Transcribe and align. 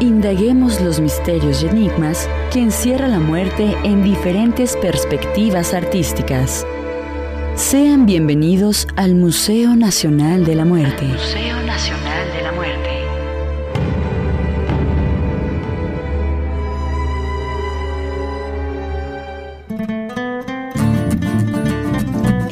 Indaguemos 0.00 0.80
los 0.80 0.98
misterios 0.98 1.62
y 1.62 1.66
enigmas 1.66 2.26
que 2.50 2.60
encierra 2.60 3.06
la 3.06 3.20
muerte 3.20 3.76
en 3.84 4.02
diferentes 4.02 4.74
perspectivas 4.78 5.74
artísticas. 5.74 6.66
Sean 7.54 8.06
bienvenidos 8.06 8.88
al 8.96 9.14
Museo 9.14 9.76
Nacional 9.76 10.46
de 10.46 10.54
la 10.54 10.64
Muerte. 10.64 11.04
Museo 11.04 11.62
Nacional 11.64 12.32
de 12.32 12.42
la 12.42 12.52
Muerte. 12.52 12.90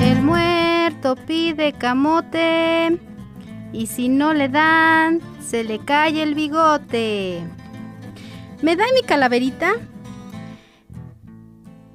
El 0.04 0.20
muerto 0.20 1.16
pide 1.26 1.72
camote 1.72 2.98
y 3.72 3.86
si 3.86 4.10
no 4.10 4.34
le 4.34 4.50
dan, 4.50 5.22
se 5.48 5.64
le 5.64 5.78
cae 5.78 6.22
el 6.22 6.34
bigote. 6.34 7.42
¿Me 8.60 8.76
da 8.76 8.84
mi 8.94 9.00
calaverita? 9.00 9.72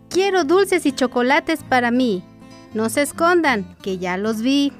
Quiero 0.09 0.43
dulces 0.43 0.88
y 0.88 0.91
chocolates 0.91 1.63
para 1.63 1.91
mí. 1.91 2.23
No 2.73 2.89
se 2.89 3.03
escondan, 3.03 3.76
que 3.84 3.99
ya 3.99 4.17
los 4.17 4.41
vi. 4.41 4.73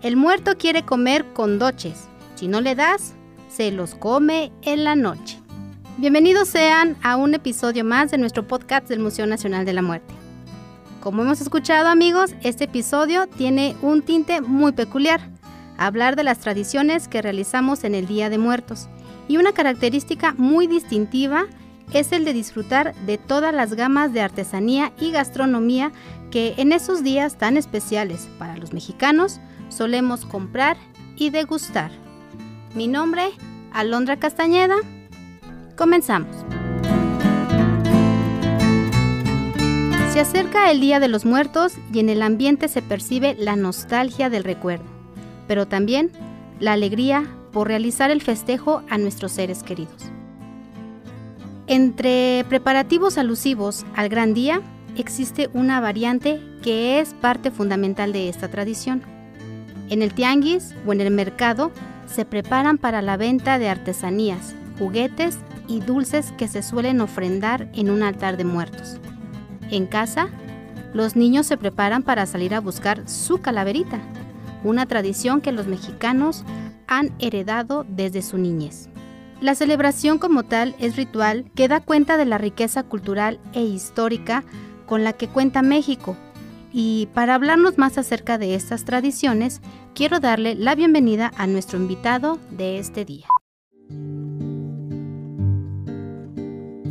El 0.00 0.16
muerto 0.16 0.56
quiere 0.56 0.86
comer 0.86 1.26
con 1.34 1.58
doches. 1.58 2.08
Si 2.36 2.48
no 2.48 2.62
le 2.62 2.74
das, 2.74 3.12
se 3.50 3.70
los 3.70 3.94
come 3.94 4.50
en 4.62 4.84
la 4.84 4.96
noche. 4.96 5.38
Bienvenidos 5.98 6.48
sean 6.48 6.96
a 7.02 7.16
un 7.16 7.34
episodio 7.34 7.84
más 7.84 8.10
de 8.10 8.16
nuestro 8.16 8.48
podcast 8.48 8.88
del 8.88 9.00
Museo 9.00 9.26
Nacional 9.26 9.66
de 9.66 9.74
la 9.74 9.82
Muerte. 9.82 10.14
Como 11.02 11.20
hemos 11.20 11.42
escuchado 11.42 11.88
amigos, 11.88 12.30
este 12.40 12.64
episodio 12.64 13.26
tiene 13.26 13.76
un 13.82 14.00
tinte 14.00 14.40
muy 14.40 14.72
peculiar 14.72 15.33
hablar 15.78 16.16
de 16.16 16.24
las 16.24 16.38
tradiciones 16.38 17.08
que 17.08 17.22
realizamos 17.22 17.84
en 17.84 17.94
el 17.94 18.06
Día 18.06 18.30
de 18.30 18.38
Muertos. 18.38 18.88
Y 19.28 19.36
una 19.36 19.52
característica 19.52 20.34
muy 20.36 20.66
distintiva 20.66 21.46
es 21.92 22.12
el 22.12 22.24
de 22.24 22.32
disfrutar 22.32 22.94
de 23.06 23.18
todas 23.18 23.54
las 23.54 23.74
gamas 23.74 24.12
de 24.12 24.20
artesanía 24.20 24.92
y 24.98 25.10
gastronomía 25.12 25.92
que 26.30 26.54
en 26.56 26.72
esos 26.72 27.02
días 27.02 27.38
tan 27.38 27.56
especiales 27.56 28.28
para 28.38 28.56
los 28.56 28.72
mexicanos 28.72 29.40
solemos 29.68 30.24
comprar 30.24 30.76
y 31.16 31.30
degustar. 31.30 31.90
Mi 32.74 32.88
nombre, 32.88 33.30
Alondra 33.72 34.18
Castañeda. 34.18 34.76
Comenzamos. 35.76 36.34
Se 40.12 40.20
acerca 40.20 40.70
el 40.70 40.80
Día 40.80 41.00
de 41.00 41.08
los 41.08 41.24
Muertos 41.24 41.72
y 41.92 41.98
en 41.98 42.08
el 42.08 42.22
ambiente 42.22 42.68
se 42.68 42.82
percibe 42.82 43.34
la 43.36 43.56
nostalgia 43.56 44.30
del 44.30 44.44
recuerdo 44.44 44.93
pero 45.46 45.66
también 45.66 46.10
la 46.60 46.72
alegría 46.72 47.24
por 47.52 47.68
realizar 47.68 48.10
el 48.10 48.20
festejo 48.20 48.82
a 48.90 48.98
nuestros 48.98 49.32
seres 49.32 49.62
queridos. 49.62 50.10
Entre 51.66 52.44
preparativos 52.48 53.16
alusivos 53.16 53.86
al 53.94 54.08
gran 54.08 54.34
día 54.34 54.60
existe 54.96 55.48
una 55.54 55.80
variante 55.80 56.40
que 56.62 57.00
es 57.00 57.14
parte 57.14 57.50
fundamental 57.50 58.12
de 58.12 58.28
esta 58.28 58.48
tradición. 58.48 59.02
En 59.88 60.02
el 60.02 60.12
tianguis 60.14 60.74
o 60.86 60.92
en 60.92 61.00
el 61.00 61.10
mercado 61.10 61.70
se 62.06 62.24
preparan 62.24 62.76
para 62.76 63.02
la 63.02 63.16
venta 63.16 63.58
de 63.58 63.68
artesanías, 63.68 64.54
juguetes 64.78 65.38
y 65.68 65.80
dulces 65.80 66.32
que 66.36 66.48
se 66.48 66.62
suelen 66.62 67.00
ofrendar 67.00 67.68
en 67.72 67.88
un 67.88 68.02
altar 68.02 68.36
de 68.36 68.44
muertos. 68.44 68.98
En 69.70 69.86
casa, 69.86 70.28
los 70.92 71.16
niños 71.16 71.46
se 71.46 71.56
preparan 71.56 72.02
para 72.02 72.26
salir 72.26 72.54
a 72.54 72.60
buscar 72.60 73.08
su 73.08 73.38
calaverita 73.38 74.00
una 74.64 74.86
tradición 74.86 75.40
que 75.40 75.52
los 75.52 75.66
mexicanos 75.66 76.44
han 76.86 77.14
heredado 77.18 77.86
desde 77.88 78.22
su 78.22 78.38
niñez. 78.38 78.88
La 79.40 79.54
celebración 79.54 80.18
como 80.18 80.44
tal 80.44 80.74
es 80.78 80.96
ritual 80.96 81.50
que 81.54 81.68
da 81.68 81.80
cuenta 81.80 82.16
de 82.16 82.24
la 82.24 82.38
riqueza 82.38 82.82
cultural 82.82 83.38
e 83.52 83.62
histórica 83.62 84.44
con 84.86 85.04
la 85.04 85.12
que 85.12 85.28
cuenta 85.28 85.62
México. 85.62 86.16
Y 86.72 87.08
para 87.14 87.34
hablarnos 87.34 87.78
más 87.78 87.98
acerca 87.98 88.38
de 88.38 88.54
estas 88.54 88.84
tradiciones, 88.84 89.60
quiero 89.94 90.18
darle 90.18 90.54
la 90.54 90.74
bienvenida 90.74 91.30
a 91.36 91.46
nuestro 91.46 91.78
invitado 91.78 92.38
de 92.50 92.78
este 92.78 93.04
día. 93.04 93.26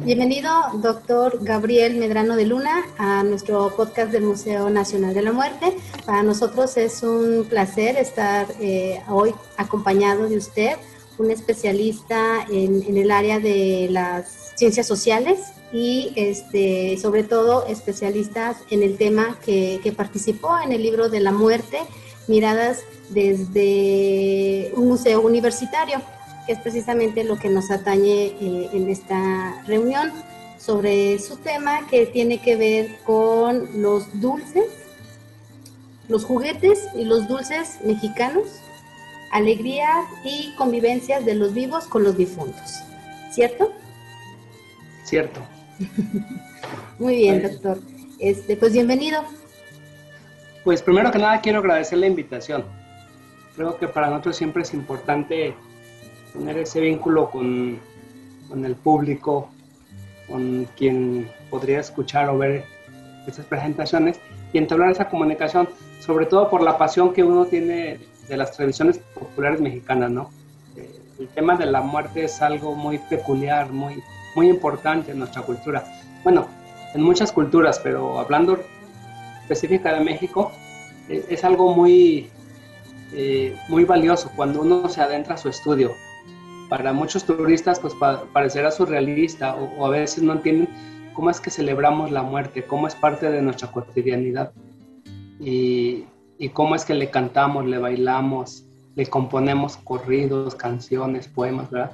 Bienvenido, 0.05 0.51
doctor 0.81 1.39
Gabriel 1.41 1.95
Medrano 1.95 2.35
de 2.35 2.45
Luna, 2.45 2.83
a 2.97 3.23
nuestro 3.23 3.73
podcast 3.73 4.11
del 4.11 4.23
Museo 4.23 4.69
Nacional 4.69 5.13
de 5.13 5.21
la 5.21 5.31
Muerte. 5.31 5.77
Para 6.05 6.23
nosotros 6.23 6.75
es 6.75 7.03
un 7.03 7.45
placer 7.49 7.95
estar 7.95 8.47
eh, 8.59 8.99
hoy 9.07 9.33
acompañado 9.55 10.27
de 10.27 10.35
usted, 10.35 10.75
un 11.17 11.31
especialista 11.31 12.45
en, 12.51 12.97
el 12.97 13.11
área 13.11 13.39
de 13.39 13.87
las 13.91 14.51
ciencias 14.55 14.87
sociales 14.87 15.39
y 15.71 16.11
este, 16.17 16.97
sobre 17.01 17.23
todo 17.23 17.65
especialistas 17.67 18.57
en 18.71 18.83
el 18.83 18.97
tema 18.97 19.37
que, 19.45 19.79
que 19.81 19.93
participó 19.93 20.59
en 20.59 20.73
el 20.73 20.83
libro 20.83 21.07
de 21.07 21.21
la 21.21 21.31
muerte, 21.31 21.79
miradas 22.27 22.81
desde 23.09 24.73
un 24.75 24.89
museo 24.89 25.21
universitario 25.21 26.01
que 26.45 26.53
es 26.53 26.59
precisamente 26.59 27.23
lo 27.23 27.37
que 27.37 27.49
nos 27.49 27.71
atañe 27.71 28.25
eh, 28.25 28.69
en 28.73 28.89
esta 28.89 29.61
reunión, 29.65 30.11
sobre 30.57 31.19
su 31.19 31.37
tema 31.37 31.87
que 31.89 32.05
tiene 32.05 32.39
que 32.39 32.55
ver 32.55 32.95
con 33.03 33.81
los 33.81 34.21
dulces, 34.21 34.65
los 36.07 36.23
juguetes 36.23 36.87
y 36.95 37.05
los 37.05 37.27
dulces 37.27 37.79
mexicanos, 37.83 38.61
alegrías 39.31 40.05
y 40.23 40.53
convivencias 40.55 41.25
de 41.25 41.35
los 41.35 41.53
vivos 41.53 41.85
con 41.85 42.03
los 42.03 42.15
difuntos. 42.15 42.81
¿Cierto? 43.31 43.73
Cierto. 45.03 45.41
Muy 46.99 47.17
bien, 47.17 47.41
doctor. 47.41 47.79
Este, 48.19 48.55
pues 48.55 48.71
bienvenido. 48.71 49.23
Pues 50.63 50.81
primero 50.81 51.11
que 51.11 51.17
nada 51.17 51.41
quiero 51.41 51.59
agradecer 51.59 51.97
la 51.97 52.07
invitación. 52.07 52.63
Creo 53.55 53.77
que 53.77 53.87
para 53.87 54.09
nosotros 54.09 54.37
siempre 54.37 54.63
es 54.63 54.73
importante 54.73 55.55
tener 56.33 56.57
ese 56.57 56.81
vínculo 56.81 57.29
con, 57.29 57.79
con 58.49 58.65
el 58.65 58.75
público, 58.75 59.49
con 60.27 60.67
quien 60.75 61.29
podría 61.49 61.79
escuchar 61.79 62.29
o 62.29 62.37
ver 62.37 62.65
esas 63.27 63.45
presentaciones 63.45 64.19
y 64.51 64.57
entablar 64.57 64.91
esa 64.91 65.09
comunicación, 65.09 65.69
sobre 65.99 66.25
todo 66.25 66.49
por 66.49 66.61
la 66.61 66.77
pasión 66.77 67.13
que 67.13 67.23
uno 67.23 67.45
tiene 67.45 67.99
de 68.27 68.37
las 68.37 68.51
tradiciones 68.51 68.99
populares 69.13 69.61
mexicanas, 69.61 70.11
¿no? 70.11 70.31
Eh, 70.75 70.89
el 71.19 71.27
tema 71.29 71.55
de 71.55 71.65
la 71.65 71.81
muerte 71.81 72.25
es 72.25 72.41
algo 72.41 72.75
muy 72.75 72.97
peculiar, 72.97 73.71
muy, 73.71 74.01
muy 74.35 74.49
importante 74.49 75.11
en 75.11 75.19
nuestra 75.19 75.41
cultura. 75.43 75.83
Bueno, 76.23 76.47
en 76.93 77.01
muchas 77.01 77.31
culturas, 77.31 77.79
pero 77.79 78.19
hablando 78.19 78.59
específica 79.41 79.93
de 79.93 80.03
México, 80.03 80.51
es, 81.09 81.25
es 81.29 81.43
algo 81.43 81.73
muy, 81.75 82.29
eh, 83.13 83.55
muy 83.67 83.83
valioso 83.83 84.31
cuando 84.35 84.61
uno 84.61 84.89
se 84.89 85.01
adentra 85.01 85.35
a 85.35 85.37
su 85.37 85.49
estudio 85.49 85.93
para 86.73 86.91
muchos 86.91 87.23
turistas 87.23 87.79
pues 87.79 87.93
parecerá 88.33 88.71
surrealista 88.71 89.55
o, 89.55 89.85
a 89.85 89.91
veces 89.91 90.23
no 90.23 90.33
entienden 90.33 90.67
cómo 91.13 91.29
es 91.29 91.39
que 91.39 91.51
celebramos 91.51 92.09
la 92.09 92.23
muerte, 92.23 92.63
cómo 92.63 92.87
es 92.87 92.95
parte 92.95 93.29
de 93.29 93.43
nuestra 93.43 93.71
cotidianidad 93.71 94.51
y, 95.39 96.05
y 96.39 96.49
cómo 96.49 96.73
es 96.73 96.83
que 96.83 96.95
le 96.95 97.11
cantamos, 97.11 97.67
le 97.67 97.77
bailamos, 97.77 98.65
le 98.95 99.05
componemos 99.05 99.77
corridos, 99.77 100.55
canciones, 100.55 101.27
poemas, 101.27 101.69
¿verdad? 101.69 101.91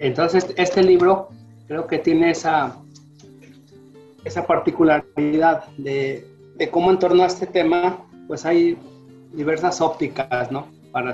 Entonces 0.00 0.52
este 0.56 0.82
libro 0.82 1.28
creo 1.68 1.86
que 1.86 1.98
tiene 1.98 2.32
esa, 2.32 2.76
esa 4.24 4.44
particularidad 4.48 5.62
de, 5.76 6.26
de 6.56 6.68
cómo 6.70 6.90
en 6.90 6.98
torno 6.98 7.22
a 7.22 7.26
este 7.26 7.46
tema 7.46 8.04
pues 8.26 8.44
hay 8.44 8.76
diversas 9.32 9.80
ópticas, 9.80 10.50
¿no? 10.50 10.66
Para 10.90 11.12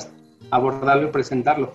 abordarlo 0.50 1.08
y 1.08 1.10
presentarlo 1.10 1.74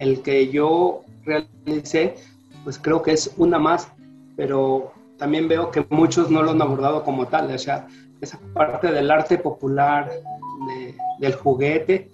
el 0.00 0.22
que 0.22 0.48
yo 0.48 1.02
realicé, 1.24 2.16
pues 2.64 2.78
creo 2.78 3.02
que 3.02 3.12
es 3.12 3.32
una 3.36 3.58
más, 3.58 3.92
pero 4.36 4.92
también 5.18 5.46
veo 5.46 5.70
que 5.70 5.86
muchos 5.90 6.30
no 6.30 6.42
lo 6.42 6.50
han 6.50 6.62
abordado 6.62 7.04
como 7.04 7.28
tal, 7.28 7.54
o 7.54 7.58
sea, 7.58 7.86
esa 8.20 8.40
parte 8.54 8.90
del 8.90 9.10
arte 9.10 9.38
popular, 9.38 10.10
del 11.18 11.34
juguete, 11.34 12.10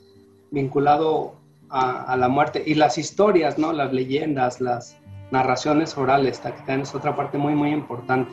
vinculado 0.51 1.35
a, 1.71 2.17
la 2.17 2.29
muerte, 2.29 2.63
y 2.65 2.75
las 2.75 2.99
historias, 2.99 3.59
¿no? 3.59 3.73
Las 3.73 3.93
leyendas, 3.93 4.61
las 4.61 4.97
narraciones 5.31 5.97
orales, 5.97 6.39
que 6.39 6.51
también 6.51 6.83
es 6.83 6.95
otra 6.95 7.15
parte 7.15 7.39
muy, 7.39 7.55
muy 7.55 7.71
importante. 7.71 8.33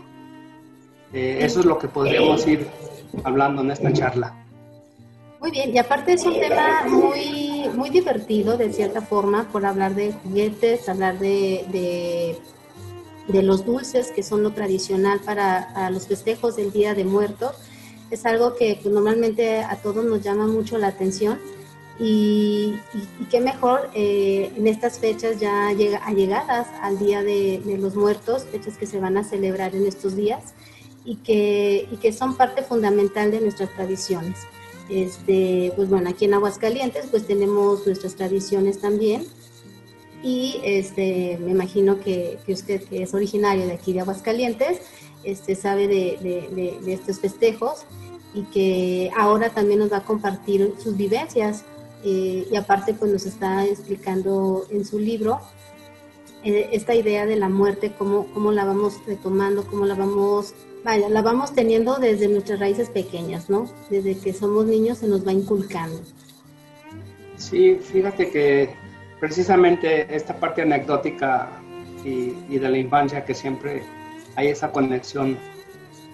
Eh, 1.14 1.40
eso 1.42 1.60
es 1.60 1.66
lo 1.66 1.78
que 1.78 1.88
podríamos 1.88 2.48
ir 2.48 2.68
hablando 3.24 3.62
en 3.62 3.72
esta 3.72 3.94
charla. 3.94 4.34
Muy 5.40 5.52
bien, 5.52 5.76
y 5.76 5.78
aparte 5.78 6.14
es 6.14 6.26
un 6.26 6.40
tema 6.40 6.84
muy, 6.88 7.43
muy 7.74 7.90
divertido 7.90 8.58
de 8.58 8.72
cierta 8.72 9.02
forma 9.02 9.50
por 9.52 9.66
hablar 9.66 9.96
de 9.96 10.14
juguetes, 10.14 10.88
hablar 10.90 11.20
de, 11.20 12.38
de, 13.28 13.44
los 13.44 13.66
dulces 13.66 14.12
que 14.12 14.24
son 14.24 14.44
lo 14.44 14.52
tradicional 14.52 15.20
para, 15.20 15.90
los 15.90 16.08
festejos 16.08 16.56
del 16.56 16.72
Día 16.72 16.94
de 16.94 17.06
Muertos. 17.06 17.56
Es 18.12 18.26
algo 18.26 18.56
que 18.56 18.80
pues, 18.82 18.94
normalmente 18.94 19.60
a 19.64 19.76
todos 19.78 20.06
nos 20.06 20.22
llama 20.22 20.46
mucho 20.46 20.78
la 20.78 20.88
atención 20.88 21.40
Y, 22.00 22.76
qué 23.32 23.40
mejor 23.40 23.90
eh, 23.94 24.52
en 24.56 24.68
estas 24.68 25.00
fechas 25.00 25.40
ya 25.40 25.72
llega, 25.74 26.00
allegadas 26.06 26.68
al 26.82 27.00
Día 27.00 27.24
de, 27.24 27.62
los 27.80 27.96
Muertos, 27.96 28.46
fechas 28.52 28.78
que 28.78 28.86
se 28.86 29.00
van 29.00 29.18
a 29.18 29.24
celebrar 29.24 29.76
en 29.76 29.86
estos 29.86 30.16
días 30.16 30.54
y 31.06 31.18
que, 31.18 31.88
y 31.92 31.98
que 31.98 32.14
son 32.14 32.36
parte 32.36 32.64
fundamental 32.64 33.32
de 33.32 33.42
nuestras 33.42 33.70
tradiciones. 33.72 34.38
Este, 34.90 35.72
pues 35.76 35.90
bueno, 35.90 36.10
aquí 36.10 36.26
en 36.26 36.34
Aguascalientes 36.34 37.08
pues 37.10 37.26
tenemos 37.26 37.86
nuestras 37.86 38.16
tradiciones 38.16 38.80
también. 38.80 39.26
Y 40.22 40.62
este, 40.64 41.38
me 41.42 41.52
imagino 41.52 42.00
que, 42.00 42.40
que 42.46 42.54
usted 42.54 42.84
que 42.84 43.04
es 43.04 43.14
originario 43.14 43.66
de 43.66 43.74
aquí 43.74 43.92
de 43.92 44.02
Aguascalientes 44.02 44.80
este, 45.24 45.56
sabe 45.56 45.88
de, 45.88 46.80
de, 46.82 46.94
estos 46.94 47.20
festejos 47.20 47.86
y 48.34 48.44
que 48.44 49.12
ahora 49.18 49.50
también 49.50 49.80
nos 49.80 49.92
va 49.92 49.98
a 49.98 50.04
compartir 50.04 50.74
sus 50.82 50.98
vivencias. 50.98 51.64
Eh, 52.06 52.48
y 52.52 52.56
aparte 52.58 52.94
pues 52.94 53.12
nos 53.12 53.26
está 53.26 53.66
explicando 53.66 54.66
en 54.70 54.84
su 54.84 55.00
libro 55.00 55.40
eh, 56.44 56.70
esta 56.74 56.94
idea 56.94 57.26
de 57.26 57.38
la 57.38 57.48
muerte, 57.48 57.94
cómo, 57.98 58.28
cómo 58.34 58.52
la 58.52 58.66
vamos 58.66 58.96
retomando, 59.08 59.66
cómo 59.66 59.86
la 59.86 59.96
vamos, 59.96 60.54
vaya, 60.84 61.10
la 61.10 61.22
vamos 61.22 61.54
teniendo 61.54 61.96
desde 61.96 62.28
nuestras 62.28 62.60
raíces 62.60 62.90
pequeñas, 62.90 63.50
¿no? 63.50 63.70
Desde 63.90 64.18
que 64.18 64.34
somos 64.34 64.66
niños 64.66 65.00
se 65.00 65.08
nos 65.08 65.26
va 65.26 65.32
inculcando. 65.32 66.00
Sí, 67.38 67.76
fíjate 67.76 68.30
que 68.30 68.70
precisamente 69.20 70.14
esta 70.16 70.36
parte 70.36 70.62
anecdótica 70.62 71.50
y, 72.04 72.58
de 72.58 72.70
la 72.70 72.78
infancia 72.78 73.24
que 73.26 73.34
siempre 73.34 73.84
hay 74.36 74.48
esa 74.48 74.72
conexión, 74.72 75.38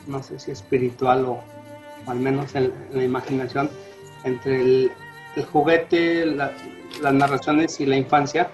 no 0.07 0.21
sé 0.21 0.39
si 0.39 0.51
espiritual 0.51 1.25
o, 1.25 1.39
al 2.07 2.19
menos 2.19 2.55
en 2.55 2.71
la 2.91 3.03
imaginación, 3.03 3.69
entre 4.23 4.61
el 4.61 4.91
juguete, 5.51 6.25
las 6.25 7.13
narraciones 7.13 7.79
y 7.79 7.85
la 7.85 7.95
infancia, 7.95 8.49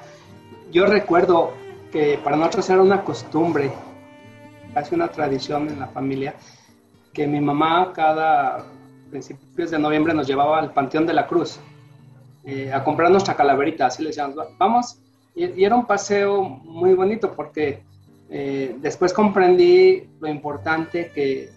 yo 0.72 0.86
recuerdo 0.86 1.54
que 1.92 2.20
para 2.24 2.36
nosotros 2.36 2.70
era 2.70 2.82
una 2.82 3.04
costumbre, 3.04 3.72
casi 4.76 4.94
una 4.94 5.08
tradición 5.08 5.70
en 5.70 5.80
la 5.80 5.88
familia, 5.88 6.36
que 7.14 7.26
mi 7.26 7.40
mamá 7.40 7.94
cada 7.94 8.66
principios 9.10 9.72
de 9.72 9.80
noviembre 9.80 10.14
nos 10.14 10.28
llevaba 10.28 10.60
al 10.60 10.74
Panteón 10.74 11.06
de 11.06 11.14
la 11.14 11.26
Cruz 11.28 11.60
eh, 12.44 12.74
a 12.74 12.84
comprar 12.84 13.10
nuestra 13.10 13.36
calaverita, 13.36 13.86
así 13.86 14.04
le 14.04 14.10
decíamos, 14.10 14.36
vamos, 14.58 15.00
y, 15.34 15.64
era 15.64 15.76
un 15.76 15.86
paseo 15.86 16.44
muy 16.44 16.94
bonito 16.94 17.32
porque 17.32 17.84
eh, 18.30 18.76
después 18.82 19.14
comprendí 19.14 20.10
lo 20.20 20.28
importante 20.28 21.10
que, 21.16 21.50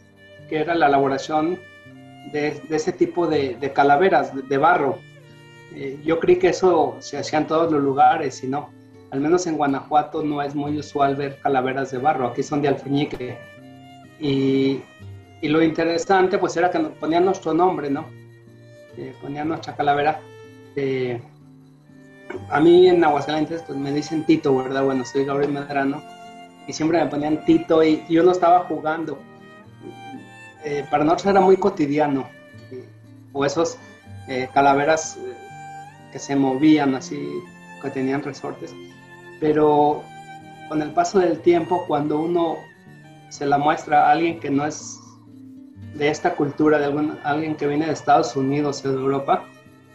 que, 0.49 0.61
era 0.61 0.77
la 0.77 0.87
elaboración 0.87 1.59
de, 2.33 2.63
ese 2.71 2.93
tipo 2.93 3.27
de, 3.27 3.57
de 3.57 3.73
calaveras 3.73 4.33
de, 4.33 4.43
de 4.43 4.59
barro. 4.59 4.99
Eh, 5.75 5.99
yo 6.05 6.21
creí 6.21 6.37
que 6.37 6.51
eso 6.51 6.97
se 7.01 7.19
hacía 7.19 7.41
en 7.41 7.49
todos 7.49 7.73
los 7.73 7.83
lugares 7.83 8.45
y 8.45 8.47
no. 8.47 8.78
Al 9.11 9.21
menos 9.21 9.47
en 9.47 9.57
Guanajuato 9.57 10.23
no 10.23 10.43
es 10.43 10.55
muy 10.55 10.79
usual 10.79 11.17
ver 11.17 11.39
calaveras 11.41 11.91
de 11.91 11.99
barro, 11.99 12.27
aquí 12.29 12.43
son 12.43 12.61
de 12.61 12.69
alfeñique. 12.69 13.39
Y, 14.21 14.83
y 15.41 15.49
lo 15.49 15.63
interesante 15.63 16.39
pues 16.39 16.57
era 16.57 16.71
que 16.71 16.79
nos 16.79 16.93
ponían 16.93 17.25
nuestro 17.25 17.55
nombre, 17.55 17.89
¿no? 17.91 18.07
Eh, 18.97 19.15
ponían 19.23 19.49
nuestra 19.49 19.77
calavera. 19.77 20.21
Eh, 20.75 21.21
a 22.51 22.61
mí 22.61 22.89
en 22.89 23.03
Aguascalientes 23.05 23.63
pues 23.63 23.79
me 23.79 23.93
dicen 23.93 24.25
Tito, 24.25 24.57
¿verdad? 24.57 24.85
Bueno, 24.85 25.05
soy 25.05 25.25
Gabriel 25.25 25.53
Medrano 25.53 26.03
y 26.67 26.73
siempre 26.73 27.03
me 27.03 27.09
ponían 27.09 27.45
Tito 27.45 27.83
y 27.85 28.05
yo 28.09 28.25
no 28.25 28.33
estaba 28.33 28.61
jugando. 28.65 29.19
para 30.91 31.05
nosotros 31.05 31.27
era 31.31 31.41
muy 31.41 31.57
cotidiano. 31.57 32.29
o 33.33 33.45
esos 33.45 33.79
calaveras 34.53 35.19
que 36.13 36.19
se 36.19 36.35
movían 36.35 36.95
así, 36.95 37.19
que 37.81 37.91
tenían 37.91 38.23
resortes. 38.23 38.75
Pero 39.41 40.03
con 40.69 40.83
el 40.83 40.91
paso 40.91 41.19
del 41.19 41.41
tiempo, 41.41 41.85
cuando 41.87 42.19
uno 42.21 42.57
se 43.29 43.47
la 43.47 43.59
muestra 43.59 44.07
a 44.07 44.13
alguien 44.13 44.41
que 44.41 44.51
no 44.51 44.67
es 44.67 45.01
de 45.95 46.09
esta 46.09 46.35
cultura, 46.35 46.79
de 46.79 46.87
algún, 46.87 47.19
alguien 47.25 47.57
que 47.57 47.67
viene 47.67 47.87
de 47.87 47.93
Estados 47.93 48.37
Unidos 48.37 48.85
o 48.85 48.89
de 48.93 48.95
Europa, 48.95 49.45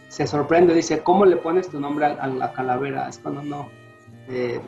se 0.08 0.26
sorprende, 0.26 0.74
dice, 0.74 1.00
¿cómo 1.00 1.24
le 1.24 1.36
pones 1.36 1.68
tu 1.68 1.80
nombre 1.80 2.06
a, 2.06 2.26
la 2.26 2.52
calavera? 2.52 3.08
Es 3.08 3.18
cuando 3.18 3.40
uno 3.40 3.68
eh, 4.28 4.60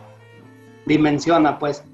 dimensiona, 0.87 1.59
pues, 1.59 1.85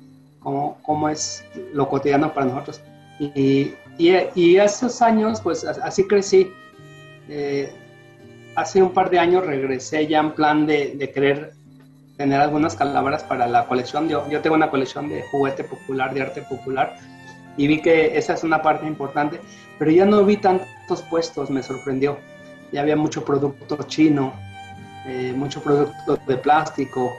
cómo, 0.40 0.78
cómo, 0.82 1.08
es 1.08 1.44
lo 1.72 1.88
cotidiano 1.88 2.32
para 2.32 2.46
nosotros. 2.46 2.80
Y, 3.18 3.74
y, 3.98 4.56
esos 4.56 5.02
años, 5.02 5.40
pues, 5.40 5.64
así 5.64 6.06
crecí. 6.06 6.52
Eh, 7.28 7.72
hace 8.56 8.82
un 8.82 8.90
par 8.90 9.10
de 9.10 9.18
años 9.18 9.44
regresé 9.46 10.06
ya 10.06 10.20
en 10.20 10.32
plan 10.32 10.66
de, 10.66 10.94
de 10.96 11.10
querer 11.10 11.52
tener 12.16 12.40
algunas 12.40 12.76
calaveras 12.76 13.24
para 13.24 13.46
la 13.46 13.66
colección. 13.66 14.08
Yo, 14.08 14.28
yo 14.28 14.40
tengo 14.40 14.56
una 14.56 14.70
colección 14.70 15.08
de 15.08 15.22
juguete 15.30 15.64
popular, 15.64 16.12
de 16.14 16.22
arte 16.22 16.42
popular, 16.42 16.96
y 17.56 17.66
vi 17.66 17.82
que 17.82 18.16
esa 18.16 18.34
es 18.34 18.44
una 18.44 18.62
parte 18.62 18.86
importante, 18.86 19.40
pero 19.78 19.90
ya 19.90 20.04
no 20.04 20.24
vi 20.24 20.36
tantos 20.36 21.02
puestos, 21.02 21.50
me 21.50 21.62
sorprendió. 21.62 22.18
Ya 22.72 22.80
había 22.80 22.96
mucho 22.96 23.24
producto 23.24 23.76
chino, 23.84 24.32
eh, 25.06 25.32
mucho 25.36 25.62
producto 25.62 26.18
de 26.26 26.36
plástico 26.36 27.12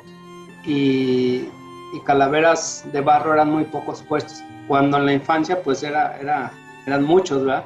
y, 0.66 1.48
y, 1.94 2.00
calaveras 2.06 2.86
de 2.92 3.01
barro 3.01 3.34
eran 3.34 3.51
muy 3.51 3.66
pocos 3.66 4.01
puestos. 4.01 4.42
Cuando 4.68 4.98
en 4.98 5.06
la 5.06 5.13
infancia 5.13 5.62
pues 5.62 5.84
era, 5.84 6.18
era, 6.19 6.51
eran 6.88 7.04
muchos, 7.04 7.46
¿verdad? 7.46 7.66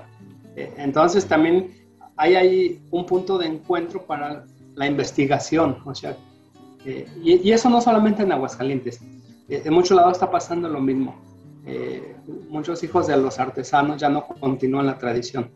Eh, 0.56 0.74
entonces 0.78 1.26
también 1.26 1.72
hay 2.18 2.36
ahí 2.36 2.82
un 2.92 3.06
punto 3.06 3.38
de 3.38 3.46
encuentro 3.46 4.02
para 4.02 4.44
la 4.76 4.88
investigación, 4.88 5.78
o 5.86 5.94
sea, 5.94 6.18
eh, 6.86 7.08
y, 7.24 7.52
eso 7.52 7.70
no 7.70 7.82
solamente 7.82 8.24
en 8.24 8.32
Aguascalientes, 8.32 9.02
eh, 9.50 9.62
en 9.66 9.74
muchos 9.74 9.96
lados 9.96 10.14
está 10.14 10.30
pasando 10.30 10.70
lo 10.70 10.80
mismo. 10.80 11.16
Eh, 11.66 12.16
muchos 12.50 12.84
hijos 12.84 13.08
de 13.08 13.18
los 13.18 13.40
artesanos 13.40 14.00
ya 14.00 14.10
no 14.10 14.26
continúan 14.26 14.86
la 14.86 14.98
tradición. 14.98 15.50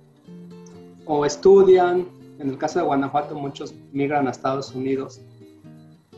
O 1.06 1.25
estudian, 1.25 2.07
en 2.39 2.50
el 2.50 2.57
caso 2.57 2.79
de 2.79 2.85
Guanajuato 2.85 3.35
muchos 3.35 3.73
migran 3.94 4.27
a 4.27 4.31
Estados 4.31 4.73
Unidos, 4.75 5.21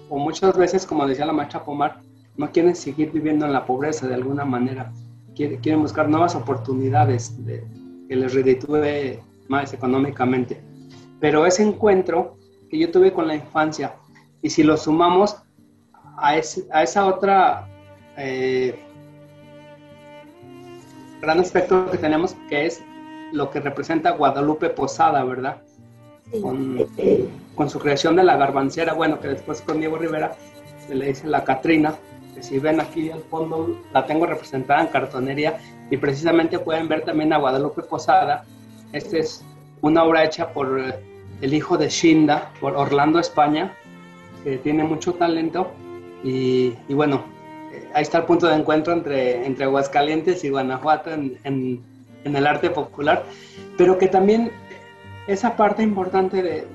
o 0.09 0.17
muchas 0.17 0.57
veces, 0.57 0.85
como 0.85 1.07
decía 1.07 1.25
la 1.25 1.33
maestra 1.33 1.63
Pomar, 1.63 2.01
no 2.37 2.51
quieren 2.51 2.75
seguir 2.75 3.11
viviendo 3.11 3.45
en 3.45 3.53
la 3.53 3.65
pobreza 3.65 4.07
de 4.07 4.15
alguna 4.15 4.45
manera, 4.45 4.91
quieren, 5.35 5.81
buscar 5.81 6.09
nuevas 6.09 6.35
oportunidades 6.35 7.45
de, 7.45 7.63
que 8.07 8.15
les 8.15 8.33
reditúe 8.33 9.19
más 9.47 9.73
económicamente. 9.73 10.61
Pero 11.19 11.45
ese 11.45 11.63
encuentro 11.63 12.37
que 12.69 12.77
yo 12.77 12.91
tuve 12.91 13.13
con 13.13 13.27
la 13.27 13.35
infancia, 13.35 13.95
y 14.43 14.49
si 14.49 14.61
lo 14.61 14.77
sumamos 14.77 15.37
a, 16.17 16.33
a 16.33 16.83
esa 16.83 17.05
otra 17.07 17.67
eh, 18.17 18.77
gran 21.21 21.39
aspecto 21.39 21.89
que 21.89 21.97
tenemos, 21.97 22.35
que 22.49 22.67
es 22.67 22.83
lo 23.31 23.49
que 23.49 23.61
representa 23.61 24.11
Guadalupe 24.11 24.69
Posada, 24.69 25.23
¿verdad? 25.23 25.61
Con, 26.41 26.85
con, 27.55 27.69
su 27.69 27.79
creación 27.79 28.15
de 28.15 28.23
la 28.23 28.35
garbancera, 28.35 28.93
bueno, 28.93 29.19
que 29.19 29.29
después 29.29 29.61
con 29.61 29.79
Diego 29.79 29.97
Rivera 29.97 30.35
se 30.85 30.93
le 30.93 31.07
dice 31.07 31.27
la 31.27 31.43
Catrina, 31.43 31.95
que 32.35 32.43
si 32.43 32.59
ven 32.59 32.81
aquí 32.81 33.09
al 33.11 33.21
fondo 33.23 33.79
la 33.93 34.05
tengo 34.05 34.25
representada 34.25 34.81
en 34.81 34.87
cartonería 34.87 35.59
y 35.89 35.97
precisamente 35.97 36.59
pueden 36.59 36.87
ver 36.89 37.05
también 37.05 37.31
a 37.31 37.37
Guadalupe 37.37 37.83
Posada, 37.83 38.43
esta 38.91 39.17
es 39.17 39.45
una 39.81 40.03
obra 40.03 40.25
hecha 40.25 40.51
por 40.51 40.81
el 41.41 41.53
hijo 41.53 41.77
de 41.77 41.89
Shinda, 41.89 42.51
por 42.59 42.75
Orlando 42.75 43.19
España, 43.19 43.77
que 44.43 44.57
tiene 44.57 44.83
mucho 44.83 45.13
talento. 45.13 45.71
Y, 46.23 46.73
bueno, 46.89 47.23
eh, 47.71 47.89
ahí 47.93 48.03
está 48.03 48.19
el 48.19 48.25
punto 48.25 48.47
de 48.47 48.55
encuentro 48.55 48.93
entre, 48.93 49.45
entre 49.45 49.65
Aguascalientes 49.65 50.43
y 50.43 50.49
Guanajuato 50.49 51.11
en, 51.11 51.37
en, 51.43 52.35
el 52.35 52.47
arte 52.47 52.69
popular, 52.69 53.23
pero 53.77 53.97
que 53.97 54.07
también 54.07 54.51
esa 55.27 55.57
parte 55.57 55.83
importante 55.83 56.41
de, 56.41 56.65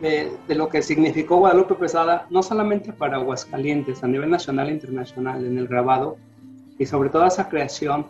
de, 0.00 0.54
lo 0.54 0.68
que 0.68 0.82
significó 0.82 1.38
Guadalupe 1.38 1.74
Pesada, 1.74 2.26
no 2.30 2.42
solamente 2.42 2.92
para 2.92 3.16
Aguascalientes, 3.16 4.04
a 4.04 4.06
nivel 4.06 4.30
nacional 4.30 4.68
e 4.68 4.72
internacional, 4.72 5.44
en 5.44 5.58
el 5.58 5.66
grabado, 5.66 6.16
y 6.78 6.86
sobre 6.86 7.10
todo 7.10 7.26
esa 7.26 7.48
creación 7.48 8.06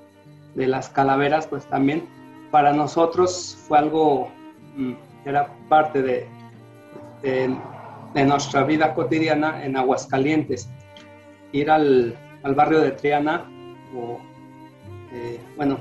de 0.55 0.67
las 0.67 0.91
calaveras, 0.91 1.47
pues 1.47 1.65
también 1.67 2.03
para 2.51 2.73
nosotros 2.73 3.57
fue 3.67 3.79
algo, 3.79 4.29
mm, 4.77 4.93
era 5.25 5.49
parte 5.69 6.03
de, 6.03 6.27
nuestra 8.15 8.65
vida 8.65 8.95
cotidiana 8.95 9.65
en 9.65 9.77
Aguascalientes. 9.77 10.69
Ir 11.53 11.71
al, 11.71 12.17
al 12.43 12.55
barrio 12.55 12.81
de 12.81 12.91
Triana 12.93 13.45
o, 13.95 14.19
eh, 15.13 15.41
bueno, 15.57 15.79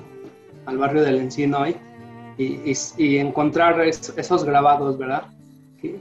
al 0.65 0.77
barrio 0.77 1.03
del 1.03 1.19
Encino 1.19 1.59
hoy 1.59 1.75
y, 2.37 2.73
y, 2.97 3.17
encontrar 3.17 3.81
esos 3.81 4.43
grabados, 4.43 4.97
¿verdad? 4.97 5.23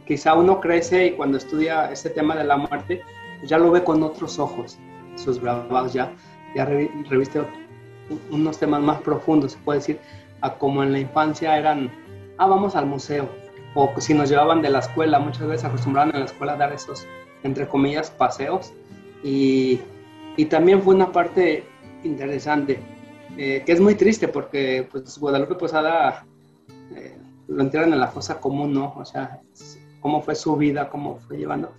Quizá 0.07 0.35
uno 0.35 0.61
crece 0.61 1.07
y 1.07 1.11
cuando 1.13 1.39
estudia 1.39 1.91
este 1.91 2.11
tema 2.11 2.37
de 2.37 2.45
la 2.45 2.57
muerte, 2.57 3.03
ya 3.45 3.59
lo 3.59 3.71
ve 3.71 3.83
con 3.83 4.03
otros 4.03 4.39
ojos, 4.39 4.79
esos 5.15 5.41
grabados 5.41 5.93
ya, 5.93 6.13
ya 6.55 6.65
reviste 6.65 7.43
unos 8.31 8.59
temas 8.59 8.83
más 8.83 9.01
profundos, 9.01 9.53
se 9.53 9.59
puede 9.59 9.79
decir, 9.79 10.01
a 10.41 10.55
como 10.55 10.83
en 10.83 10.93
la 10.93 10.99
infancia 10.99 11.57
eran, 11.59 11.91
ah, 12.39 12.47
vamos 12.47 12.77
al 12.77 12.87
museo, 12.87 13.29
o 13.79 13.93
si 14.01 14.15
nos 14.15 14.31
llevaban 14.31 14.63
de 14.63 14.71
la 14.71 14.79
escuela, 14.79 15.19
muchas 15.19 15.47
veces 15.47 15.65
acostumbraban 15.67 16.13
en 16.15 16.21
la 16.21 16.27
escuela 16.27 16.55
a 16.55 16.57
dar 16.57 16.73
esos, 16.73 17.07
entre 17.43 17.69
comillas, 17.69 18.11
paseos. 18.11 18.73
Y, 19.23 19.81
y 20.37 20.47
también 20.47 20.81
fue 20.83 20.95
una 20.95 21.13
parte 21.13 21.65
interesante, 22.03 22.81
eh, 23.37 23.63
que 23.67 23.73
es 23.73 23.81
muy 23.81 23.95
triste 23.95 24.29
porque 24.29 24.89
pues, 24.91 25.19
Guadalupe 25.19 25.57
Posada 25.57 26.25
eh, 26.95 27.19
lo 27.49 27.63
entierran 27.63 27.93
en 27.93 28.01
la 28.01 28.09
fosa 28.09 28.41
común, 28.41 28.73
¿no? 28.73 28.95
O 28.97 29.05
sea, 29.05 29.41
cómo 30.01 30.23
fue 30.23 30.35
su 30.35 30.57
vida, 30.57 30.89
cómo 30.89 31.19
fue 31.19 31.37
llevando 31.37 31.73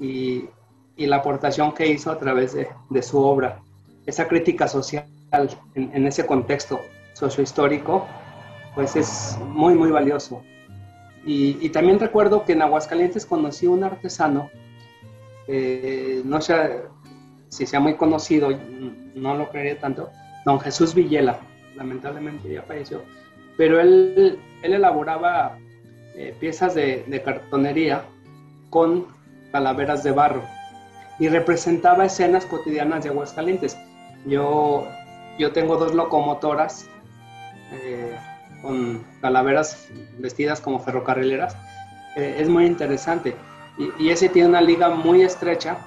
y, 0.00 0.46
y 0.96 1.06
la 1.06 1.16
aportación 1.16 1.72
que 1.72 1.86
hizo 1.86 2.10
a 2.10 2.18
través 2.18 2.54
de, 2.54 2.68
de 2.90 3.02
su 3.02 3.18
obra. 3.22 3.60
Esa 4.04 4.26
crítica 4.26 4.66
social 4.66 5.06
en, 5.74 5.90
en 5.94 6.06
ese 6.06 6.26
contexto 6.26 6.80
sociohistórico, 7.14 8.04
pues 8.74 8.96
es 8.96 9.38
muy, 9.48 9.74
muy 9.74 9.90
valioso. 9.90 10.42
Y, 11.28 11.70
también 11.70 11.98
recuerdo 11.98 12.44
que 12.44 12.52
en 12.52 12.62
Aguascalientes 12.62 13.26
conocí 13.26 13.66
un 13.66 13.82
artesano, 13.82 14.48
eh, 15.48 16.22
no 16.24 16.40
sé 16.40 16.82
si 17.48 17.66
sea 17.66 17.80
muy 17.80 17.94
conocido, 17.94 18.50
no 19.16 19.34
lo 19.34 19.50
creería 19.50 19.80
tanto, 19.80 20.08
don 20.44 20.60
Jesús 20.60 20.94
Villela, 20.94 21.40
lamentablemente 21.74 22.52
ya 22.52 22.62
falleció, 22.62 23.02
pero 23.56 23.80
él, 23.80 24.38
él 24.62 24.72
elaboraba 24.72 25.58
eh, 26.14 26.32
piezas 26.38 26.76
de, 26.76 27.04
de, 27.08 27.22
cartonería 27.22 28.04
con 28.70 29.08
calaveras 29.50 30.04
de 30.04 30.12
barro 30.12 30.42
y 31.18 31.28
representaba 31.28 32.04
escenas 32.04 32.46
cotidianas 32.46 33.02
de 33.02 33.10
Aguascalientes. 33.10 33.76
Yo, 34.26 34.86
yo 35.38 35.52
tengo 35.52 35.76
dos 35.76 35.94
locomotoras. 35.94 36.88
Eh, 37.72 38.16
con 38.66 39.04
calaveras 39.20 39.88
vestidas 40.18 40.60
como 40.60 40.80
ferrocarrileras, 40.80 41.56
eh, 42.16 42.38
es 42.40 42.48
muy 42.48 42.66
interesante. 42.66 43.36
Y, 43.98 44.08
ese 44.08 44.28
tiene 44.28 44.48
una 44.48 44.60
liga 44.60 44.88
muy 44.88 45.22
estrecha 45.22 45.78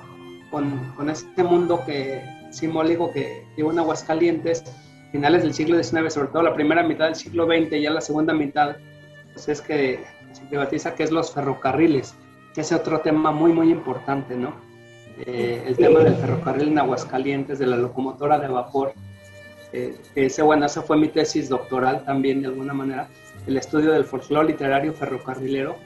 con, 0.49 0.93
con 0.95 1.09
este 1.09 1.43
mundo 1.43 1.83
que, 1.85 2.23
simbólico 2.51 3.11
que 3.11 3.43
lleva 3.57 3.73
en 3.73 3.79
Aguascalientes, 3.79 4.63
finales 5.11 5.41
del 5.41 5.53
siglo 5.53 5.81
XIX, 5.81 6.13
sobre 6.13 6.29
todo 6.29 6.43
la 6.43 6.53
primera 6.53 6.83
mitad 6.83 7.05
del 7.05 7.15
siglo 7.15 7.45
XX 7.47 7.73
y 7.73 7.81
ya 7.81 7.91
la 7.91 8.01
segunda 8.01 8.33
mitad, 8.33 8.77
pues 9.33 9.49
es 9.49 9.61
que 9.61 9.99
se 10.31 10.45
privatiza, 10.45 10.95
que 10.95 11.03
es 11.03 11.11
los 11.11 11.33
ferrocarriles, 11.33 12.15
que 12.53 12.61
es 12.61 12.71
otro 12.71 13.01
tema 13.01 13.31
muy, 13.31 13.51
muy 13.51 13.71
importante, 13.71 14.35
¿no? 14.35 14.53
Eh, 15.25 15.63
el 15.67 15.75
tema 15.75 15.99
del 15.99 16.15
ferrocarril 16.15 16.69
en 16.69 16.79
Aguascalientes, 16.79 17.59
de 17.59 17.65
la 17.65 17.75
locomotora 17.75 18.39
de 18.39 18.47
vapor, 18.47 18.93
eh, 19.73 19.95
ese, 20.15 20.41
bueno, 20.41 20.65
esa 20.65 20.81
fue 20.81 20.97
mi 20.97 21.09
tesis 21.09 21.49
doctoral 21.49 22.03
también 22.05 22.41
de 22.41 22.47
alguna 22.47 22.73
manera, 22.73 23.07
el 23.45 23.57
estudio 23.57 23.91
del 23.91 24.03
folclore 24.03 24.47
literario 24.47 24.93
ferrocarrilero 24.93 25.77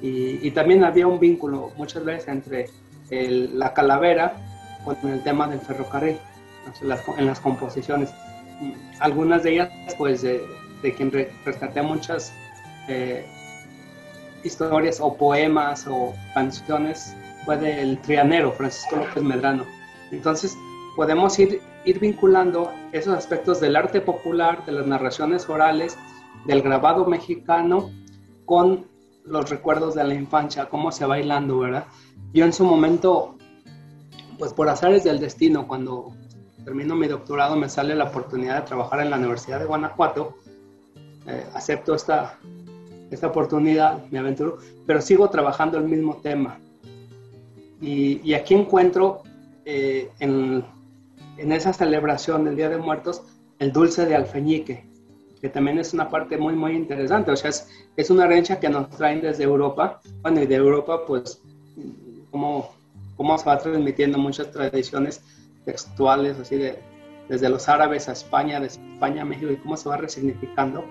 y, 0.00 0.50
también 0.52 0.84
había 0.84 1.06
un 1.06 1.18
vínculo 1.18 1.72
muchas 1.76 2.04
veces 2.04 2.28
entre 2.28 2.66
la 3.10 3.72
calavera 3.74 4.34
con 4.84 4.96
el 5.10 5.22
tema 5.24 5.48
del 5.48 5.58
ferrocarril 5.60 6.18
en 6.80 7.26
las 7.26 7.40
composiciones. 7.40 8.10
Algunas 9.00 9.42
de 9.42 9.52
ellas, 9.52 9.70
pues, 9.96 10.22
de, 10.22 10.40
quien 10.96 11.10
rescaté 11.44 11.82
muchas 11.82 12.32
eh, 12.88 13.26
historias 14.44 15.00
o 15.00 15.16
poemas 15.16 15.86
o 15.88 16.14
canciones, 16.34 17.16
fue 17.44 17.56
del 17.56 17.98
trianero 18.02 18.52
Francisco 18.52 18.96
López 18.96 19.22
Medrano. 19.22 19.64
Entonces, 20.12 20.56
podemos 20.96 21.38
ir 21.38 21.60
ir 21.88 22.00
vinculando 22.00 22.70
esos 22.92 23.16
aspectos 23.16 23.60
del 23.60 23.74
arte 23.74 24.02
popular, 24.02 24.64
de 24.66 24.72
las 24.72 24.86
narraciones 24.86 25.48
orales, 25.48 25.96
del 26.44 26.60
grabado 26.60 27.06
mexicano, 27.06 27.90
con 28.44 28.86
los 29.24 29.48
recuerdos 29.48 29.94
de 29.94 30.04
la 30.04 30.14
infancia, 30.14 30.66
cómo 30.66 30.92
se 30.92 31.04
va 31.04 31.16
bailando, 31.16 31.58
¿verdad? 31.58 31.86
Yo 32.32 32.44
en 32.44 32.52
su 32.52 32.64
momento, 32.64 33.36
pues 34.38 34.52
por 34.52 34.68
azares 34.68 35.04
del 35.04 35.18
destino, 35.18 35.66
cuando 35.66 36.12
termino 36.62 36.94
mi 36.94 37.08
doctorado, 37.08 37.56
me 37.56 37.68
sale 37.70 37.94
la 37.94 38.04
oportunidad 38.04 38.60
de 38.60 38.66
trabajar 38.66 39.00
en 39.00 39.10
la 39.10 39.16
Universidad 39.16 39.58
de 39.58 39.64
Guanajuato, 39.64 40.34
eh, 41.26 41.46
acepto 41.54 41.94
esta, 41.94 42.38
esta 43.10 43.28
oportunidad, 43.28 44.06
me 44.10 44.18
aventuro, 44.18 44.58
pero 44.86 45.00
sigo 45.00 45.30
trabajando 45.30 45.78
el 45.78 45.84
mismo 45.84 46.16
tema. 46.16 46.58
Y, 47.80 48.20
y 48.22 48.34
aquí 48.34 48.54
encuentro 48.54 49.22
eh, 49.64 50.10
en 50.18 50.64
en 51.38 51.52
esa 51.52 51.72
celebración 51.72 52.44
del 52.44 52.56
Día 52.56 52.68
de 52.68 52.78
Muertos 52.78 53.22
el 53.58 53.72
dulce 53.72 54.06
de 54.06 54.14
alfeñique, 54.14 54.84
que 55.40 55.48
también 55.48 55.78
es 55.78 55.94
una 55.94 56.08
parte 56.08 56.36
muy, 56.36 56.54
muy 56.54 56.72
interesante. 56.72 57.30
O 57.30 57.36
sea, 57.36 57.50
es, 57.50 57.68
es 57.96 58.10
una 58.10 58.24
herencia 58.24 58.58
que 58.58 58.68
nos 58.68 58.90
traen 58.90 59.20
desde 59.20 59.44
Europa. 59.44 60.00
Bueno, 60.22 60.42
y 60.42 60.46
de 60.46 60.56
Europa, 60.56 61.04
pues, 61.06 61.40
cómo, 62.30 62.70
cómo 63.16 63.38
se 63.38 63.44
va 63.46 63.58
transmitiendo 63.58 64.18
muchas 64.18 64.50
tradiciones 64.50 65.22
textuales, 65.64 66.38
así 66.38 66.56
de, 66.56 66.78
desde 67.28 67.48
los 67.48 67.68
árabes 67.68 68.08
a 68.08 68.12
España, 68.12 68.60
de 68.60 68.66
España 68.66 69.22
a 69.22 69.24
México, 69.24 69.52
y 69.52 69.56
cómo 69.56 69.76
se 69.76 69.88
va 69.88 69.96
resignificando. 69.96 70.84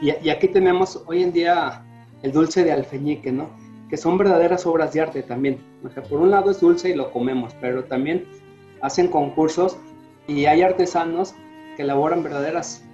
Y, 0.00 0.10
y 0.24 0.30
aquí 0.30 0.48
tenemos 0.48 1.02
hoy 1.06 1.22
en 1.22 1.32
día 1.32 1.84
el 2.22 2.32
dulce 2.32 2.64
de 2.64 2.72
alfeñique, 2.72 3.30
¿no? 3.30 3.50
Que 3.88 3.96
son 3.96 4.18
verdaderas 4.18 4.66
obras 4.66 4.92
de 4.92 5.00
arte 5.00 5.22
también. 5.22 5.58
O 5.84 5.90
sea, 5.90 6.02
por 6.02 6.20
un 6.20 6.30
lado 6.30 6.50
es 6.50 6.60
dulce 6.60 6.90
y 6.90 6.94
lo 6.94 7.12
comemos, 7.12 7.54
pero 7.60 7.84
también 7.84 8.26
hacen 8.86 9.08
concursos 9.08 9.76
y 10.28 10.46
hay 10.46 10.62
artesanos 10.62 11.34
que 11.76 11.82
elaboran 11.82 12.22
verdaderas 12.22 12.84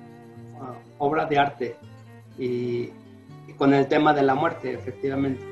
uh, 0.58 1.04
obras 1.04 1.28
de 1.28 1.38
arte 1.38 1.76
y, 2.38 2.88
con 3.58 3.75
el 3.75 3.87
tema 3.87 4.14
de 4.14 4.22
la 4.22 4.34
muerte, 4.34 4.72
efectivamente. 4.72 5.44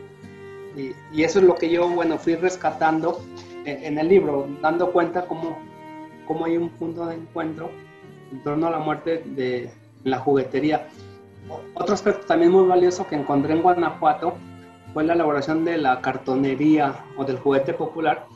Y, 0.76 1.23
eso 1.23 1.40
es 1.40 1.44
lo 1.44 1.54
que 1.54 1.68
yo, 1.68 1.88
bueno, 1.88 2.16
fui 2.16 2.37
rescatando 2.37 3.20
en, 3.66 3.99
el 3.99 4.09
libro, 4.09 4.49
dando 4.62 4.90
cuenta 4.92 5.26
cómo, 5.26 5.59
cómo, 6.26 6.47
hay 6.47 6.56
un 6.56 6.70
punto 6.70 7.06
de 7.06 7.16
encuentro 7.16 7.70
en 8.32 8.42
torno 8.42 8.68
a 8.68 8.70
la 8.70 8.78
muerte 8.78 9.23
de 9.26 9.70
la 10.04 10.18
juguetería. 10.18 10.88
Otro 11.75 11.94
aspecto 11.94 12.26
también 12.26 12.52
muy 12.52 12.66
valioso 12.66 13.06
que 13.06 13.16
encontré 13.16 13.52
en 13.52 13.62
Guanajuato 13.62 14.35
fue 14.94 15.04
la 15.04 15.12
elaboración 15.12 15.64
de 15.64 15.76
la 15.76 16.00
cartonería 16.00 17.04
o 17.18 17.25
del 17.25 17.38
juguete 17.38 17.75
popular. 17.75 18.26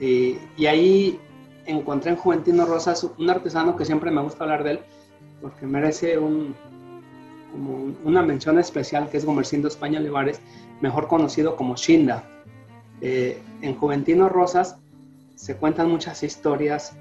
y 0.00 0.66
ahí 0.66 1.20
encontré 1.66 2.10
en 2.10 2.16
Juventino 2.16 2.66
Rosas 2.66 3.04
un 3.04 3.30
artesano 3.30 3.76
que 3.76 3.84
siempre 3.84 4.10
me 4.10 4.20
gusta 4.20 4.44
hablar 4.44 4.64
de 4.64 4.70
él, 4.72 4.80
porque 5.40 5.66
merece 5.66 6.18
un, 6.18 6.54
una 8.04 8.22
mención 8.22 8.58
especial, 8.58 9.08
que 9.08 9.16
es 9.16 9.24
Gomercindo 9.24 9.68
España 9.68 9.98
Olivares, 9.98 10.40
mejor 10.80 11.08
conocido 11.08 11.56
como 11.56 11.76
Shinda. 11.76 12.24
Eh, 13.00 13.40
en 13.62 13.74
Juventino 13.76 14.28
Rosas 14.28 14.78
se 15.34 15.56
cuentan 15.56 15.90
muchas 15.90 16.22
historias 16.22 16.96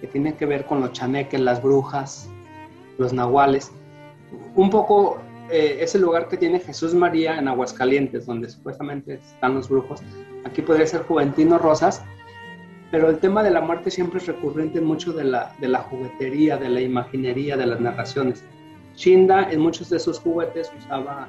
que 0.00 0.06
tienen 0.06 0.34
que 0.34 0.46
ver 0.46 0.66
con 0.66 0.80
los 0.80 0.92
chaneques, 0.92 1.40
las 1.40 1.62
brujas, 1.62 2.28
los 2.98 3.12
nahuales. 3.12 3.70
Un 4.54 4.70
poco 4.70 5.18
eh, 5.50 5.78
es 5.80 5.94
lugar 5.94 6.28
que 6.28 6.36
tiene 6.36 6.60
Jesús 6.60 6.94
María 6.94 7.38
en 7.38 7.48
Aguascalientes, 7.48 8.26
donde 8.26 8.50
supuestamente 8.50 9.14
están 9.14 9.54
los 9.54 9.68
brujos. 9.68 10.02
Aquí 10.44 10.62
podría 10.62 10.86
ser 10.86 11.02
Juventino 11.02 11.58
Rosas, 11.58 12.02
pero 12.90 13.10
el 13.10 13.18
tema 13.18 13.42
de 13.42 13.50
la 13.50 13.60
muerte 13.60 13.90
siempre 13.90 14.18
es 14.18 14.26
recurrente 14.26 14.78
en 14.78 14.84
mucho 14.84 15.12
de 15.12 15.24
la, 15.24 15.54
de 15.58 15.68
la 15.68 15.80
juguetería, 15.80 16.56
de 16.56 16.68
la 16.68 16.80
imaginería, 16.80 17.56
de 17.56 17.66
las 17.66 17.80
narraciones. 17.80 18.44
Shinda 18.94 19.50
en 19.50 19.60
muchos 19.60 19.90
de 19.90 19.98
sus 19.98 20.18
juguetes 20.18 20.72
usaba 20.78 21.28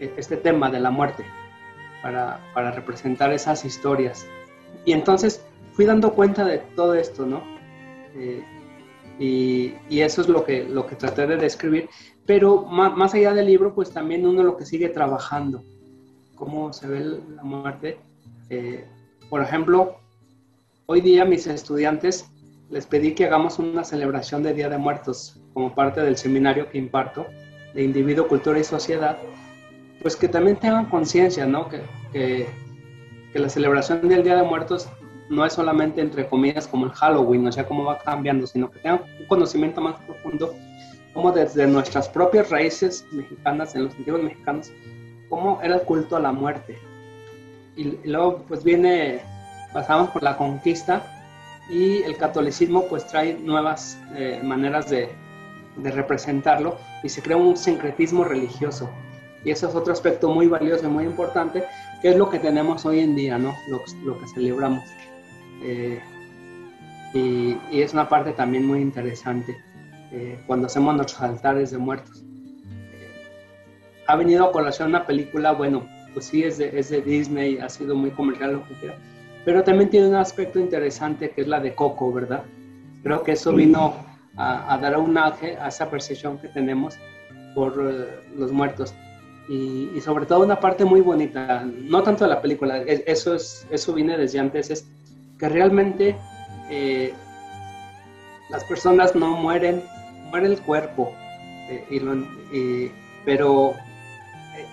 este 0.00 0.36
tema 0.36 0.70
de 0.70 0.80
la 0.80 0.90
muerte 0.90 1.24
para, 2.02 2.40
para 2.54 2.70
representar 2.72 3.32
esas 3.32 3.64
historias. 3.64 4.26
Y 4.84 4.92
entonces 4.92 5.44
fui 5.72 5.84
dando 5.84 6.14
cuenta 6.14 6.44
de 6.44 6.58
todo 6.74 6.94
esto, 6.94 7.26
¿no? 7.26 7.42
Eh, 8.14 8.42
y, 9.18 9.74
y, 9.88 10.00
eso 10.00 10.22
es 10.22 10.28
lo 10.28 10.44
que, 10.44 10.64
lo 10.64 10.86
que 10.86 10.96
traté 10.96 11.26
de 11.26 11.36
describir. 11.36 11.88
Pero 12.24 12.64
más, 12.64 12.96
más, 12.96 13.14
allá 13.14 13.34
del 13.34 13.46
libro, 13.46 13.74
pues 13.74 13.90
también 13.90 14.26
uno 14.26 14.42
lo 14.42 14.56
que 14.56 14.64
sigue 14.64 14.88
trabajando, 14.88 15.64
cómo 16.36 16.72
se 16.72 16.86
ve 16.86 17.20
la 17.34 17.42
muerte. 17.42 17.98
Eh, 18.48 18.86
por 19.28 19.42
ejemplo, 19.42 19.98
Hoy 20.90 21.02
día 21.02 21.26
mis 21.26 21.46
estudiantes 21.46 22.30
les 22.70 22.86
pedí 22.86 23.14
que 23.14 23.26
hagamos 23.26 23.58
una 23.58 23.84
celebración 23.84 24.42
de 24.42 24.54
Día 24.54 24.70
de 24.70 24.78
Muertos 24.78 25.38
como 25.52 25.74
parte 25.74 26.00
del 26.00 26.16
seminario 26.16 26.70
que 26.70 26.78
imparto 26.78 27.26
de 27.74 27.82
individuo, 27.82 28.26
cultura 28.26 28.58
y 28.58 28.64
sociedad, 28.64 29.18
pues 30.00 30.16
que 30.16 30.28
también 30.28 30.56
tengan 30.56 30.86
conciencia, 30.86 31.44
¿no? 31.44 31.68
Que, 31.68 31.82
que, 32.14 33.38
la 33.38 33.50
celebración 33.50 34.08
del 34.08 34.22
Día 34.22 34.36
de 34.36 34.44
Muertos 34.44 34.88
no 35.28 35.44
es 35.44 35.52
solamente 35.52 36.00
entre 36.00 36.26
comillas 36.26 36.66
como 36.66 36.86
el 36.86 36.92
Halloween, 36.92 37.46
o 37.46 37.52
sea, 37.52 37.66
cómo 37.66 37.84
va 37.84 37.98
cambiando, 37.98 38.46
sino 38.46 38.70
que 38.70 38.78
tengan 38.78 39.02
un 39.20 39.26
conocimiento 39.26 39.82
más 39.82 39.96
profundo, 40.06 40.54
como 41.12 41.32
desde 41.32 41.66
nuestras 41.66 42.08
propias 42.08 42.48
raíces 42.48 43.04
mexicanas, 43.12 43.74
en 43.74 43.84
los 43.84 43.94
antiguos 43.94 44.22
mexicanos, 44.22 44.72
cómo 45.28 45.60
era 45.62 45.74
el 45.74 45.82
culto 45.82 46.16
a 46.16 46.20
la 46.20 46.32
muerte. 46.32 46.78
Y, 47.76 47.88
y 47.88 48.00
luego 48.04 48.42
pues 48.48 48.64
viene 48.64 49.20
pasamos 49.72 50.10
por 50.10 50.22
la 50.22 50.36
conquista 50.36 51.02
y 51.70 52.02
el 52.02 52.16
catolicismo 52.16 52.86
pues 52.88 53.06
trae 53.06 53.34
nuevas 53.34 53.98
eh, 54.14 54.40
maneras 54.42 54.88
de, 54.88 55.10
de, 55.76 55.90
representarlo 55.90 56.78
y 57.02 57.08
se 57.08 57.22
crea 57.22 57.36
un 57.36 57.56
sincretismo 57.56 58.24
religioso. 58.24 58.90
Y 59.44 59.50
ese 59.50 59.66
es 59.66 59.74
otro 59.74 59.92
aspecto 59.92 60.30
muy 60.30 60.46
valioso 60.48 60.86
y 60.86 60.90
muy 60.90 61.04
importante, 61.04 61.64
que 62.02 62.10
es 62.10 62.16
lo 62.16 62.28
que 62.28 62.38
tenemos 62.38 62.84
hoy 62.86 63.00
en 63.00 63.14
día, 63.14 63.38
¿no? 63.38 63.54
Lo, 63.68 63.82
lo 64.04 64.18
que 64.18 64.26
celebramos. 64.28 64.84
Eh, 65.62 66.00
y, 67.14 67.56
y, 67.70 67.82
es 67.82 67.92
una 67.92 68.08
parte 68.08 68.32
también 68.32 68.66
muy 68.66 68.80
interesante 68.80 69.56
eh, 70.10 70.38
cuando 70.46 70.66
hacemos 70.66 70.94
nuestros 70.96 71.20
altares 71.20 71.70
de 71.70 71.78
muertos. 71.78 72.22
Eh, 72.92 73.10
ha 74.06 74.16
venido 74.16 74.46
a 74.46 74.52
colación 74.52 74.88
una 74.88 75.06
película, 75.06 75.52
bueno, 75.52 75.86
pues 76.14 76.26
sí, 76.26 76.44
es 76.44 76.58
de, 76.58 76.78
es 76.78 76.88
de 76.88 77.02
Disney, 77.02 77.58
ha 77.58 77.68
sido 77.68 77.94
muy 77.94 78.10
comercial, 78.10 78.54
lo 78.54 78.66
que 78.66 78.74
quiera, 78.74 78.96
pero 79.48 79.64
también 79.64 79.88
tiene 79.88 80.08
un 80.08 80.14
aspecto 80.14 80.58
interesante 80.58 81.30
que 81.30 81.40
es 81.40 81.48
la 81.48 81.58
de 81.58 81.74
Coco, 81.74 82.12
¿verdad? 82.12 82.42
Creo 83.02 83.22
que 83.22 83.32
eso 83.32 83.50
vino 83.50 83.94
a, 84.36 84.74
a 84.74 84.76
dar 84.76 84.98
un 84.98 85.16
auge 85.16 85.56
a 85.56 85.68
esa 85.68 85.88
percepción 85.88 86.36
que 86.36 86.48
tenemos 86.48 86.98
por 87.54 87.78
los 88.36 88.52
muertos 88.52 88.92
y, 89.48 89.98
sobre 90.02 90.26
todo 90.26 90.44
una 90.44 90.60
parte 90.60 90.84
muy 90.84 91.00
bonita, 91.00 91.64
no 91.64 92.02
tanto 92.02 92.24
de 92.24 92.28
la 92.28 92.42
película, 92.42 92.82
eso, 92.82 93.34
es, 93.34 93.66
eso 93.70 93.94
viene 93.94 94.18
desde 94.18 94.38
antes, 94.38 94.68
es 94.68 94.86
que 95.38 95.48
realmente 95.48 96.14
eh, 96.68 97.14
las 98.50 98.64
personas 98.64 99.14
no 99.14 99.34
mueren, 99.34 99.82
muere 100.30 100.48
el 100.48 100.60
cuerpo, 100.60 101.14
eh, 101.70 102.92
pero 103.24 103.72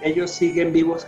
ellos 0.01 0.31
siguen 0.31 0.73
vivos, 0.73 1.07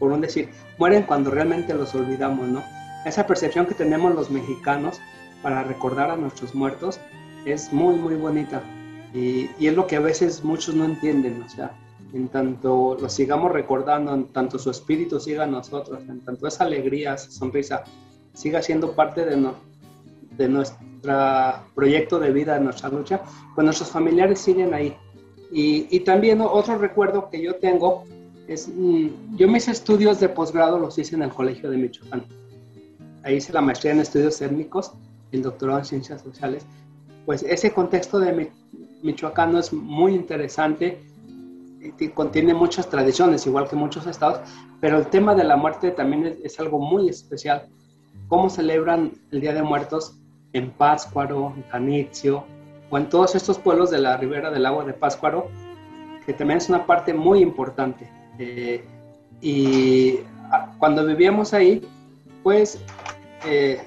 por 0.00 0.10
un 0.10 0.20
decir, 0.20 0.48
mueren 0.78 1.04
cuando 1.04 1.30
realmente 1.30 1.72
los 1.74 1.94
olvidamos, 1.94 2.48
¿no? 2.48 2.77
Esa 3.04 3.26
percepción 3.26 3.66
que 3.66 3.74
tenemos 3.74 4.14
los 4.14 4.30
mexicanos 4.30 5.00
para 5.42 5.62
recordar 5.62 6.10
a 6.10 6.16
nuestros 6.16 6.54
muertos 6.54 7.00
es 7.44 7.72
muy, 7.72 7.94
muy 7.94 8.14
bonita. 8.14 8.62
Y, 9.14 9.50
y 9.58 9.68
es 9.68 9.74
lo 9.74 9.86
que 9.86 9.96
a 9.96 10.00
veces 10.00 10.44
muchos 10.44 10.74
no 10.74 10.84
entienden, 10.84 11.42
o 11.42 11.48
sea, 11.48 11.72
en 12.12 12.28
tanto 12.28 12.96
lo 13.00 13.08
sigamos 13.08 13.52
recordando, 13.52 14.14
en 14.14 14.26
tanto 14.26 14.58
su 14.58 14.70
espíritu 14.70 15.20
siga 15.20 15.44
a 15.44 15.46
nosotros, 15.46 16.00
en 16.08 16.20
tanto 16.20 16.46
esa 16.46 16.64
alegría, 16.64 17.14
esa 17.14 17.30
sonrisa 17.30 17.84
siga 18.32 18.62
siendo 18.62 18.92
parte 18.92 19.24
de, 19.24 19.36
no, 19.36 19.54
de 20.36 20.48
nuestro 20.48 20.78
proyecto 21.74 22.18
de 22.18 22.32
vida, 22.32 22.54
de 22.54 22.60
nuestra 22.60 22.88
lucha, 22.88 23.22
pues 23.54 23.64
nuestros 23.64 23.90
familiares 23.90 24.40
siguen 24.40 24.74
ahí. 24.74 24.96
Y, 25.50 25.86
y 25.90 26.00
también 26.00 26.40
otro 26.40 26.76
recuerdo 26.78 27.30
que 27.30 27.42
yo 27.42 27.56
tengo 27.56 28.04
es, 28.46 28.68
mm, 28.68 29.36
yo 29.36 29.48
mis 29.48 29.68
estudios 29.68 30.20
de 30.20 30.28
posgrado 30.28 30.78
los 30.78 30.98
hice 30.98 31.16
en 31.16 31.22
el 31.22 31.30
Colegio 31.30 31.70
de 31.70 31.76
Michoacán. 31.76 32.24
Ahí 33.28 33.36
hice 33.36 33.52
la 33.52 33.60
maestría 33.60 33.92
en 33.92 34.00
estudios 34.00 34.40
étnicos, 34.40 34.92
el 35.32 35.42
doctorado 35.42 35.80
en 35.80 35.84
ciencias 35.84 36.22
sociales. 36.22 36.64
Pues 37.26 37.42
ese 37.42 37.74
contexto 37.74 38.18
de 38.18 38.50
Michoacán 39.02 39.54
es 39.58 39.70
muy 39.70 40.14
interesante 40.14 40.98
contiene 42.14 42.54
muchas 42.54 42.88
tradiciones, 42.88 43.46
igual 43.46 43.68
que 43.68 43.76
muchos 43.76 44.06
estados, 44.06 44.40
pero 44.80 44.98
el 44.98 45.06
tema 45.08 45.34
de 45.34 45.44
la 45.44 45.56
muerte 45.56 45.90
también 45.90 46.38
es, 46.42 46.58
algo 46.58 46.78
muy 46.80 47.08
especial. 47.08 47.68
¿Cómo 48.28 48.48
celebran 48.48 49.12
el 49.30 49.40
Día 49.40 49.52
de 49.52 49.62
Muertos 49.62 50.16
en 50.54 50.70
Pátzcuaro, 50.70 51.52
en 51.54 51.62
Canitzio, 51.64 52.44
o 52.90 52.96
en 52.96 53.10
todos 53.10 53.34
estos 53.34 53.58
pueblos 53.58 53.90
de 53.90 53.98
la 53.98 54.16
ribera 54.16 54.50
del 54.50 54.64
agua 54.64 54.84
de 54.86 54.94
Pátzcuaro, 54.94 55.48
que 56.24 56.32
también 56.32 56.58
es 56.58 56.68
una 56.70 56.86
parte 56.86 57.12
muy 57.12 57.40
importante. 57.40 58.10
Eh, 58.38 58.84
y 59.42 60.20
cuando 60.78 61.04
vivíamos 61.04 61.52
ahí, 61.52 61.86
pues 62.42 62.80
eh, 63.44 63.80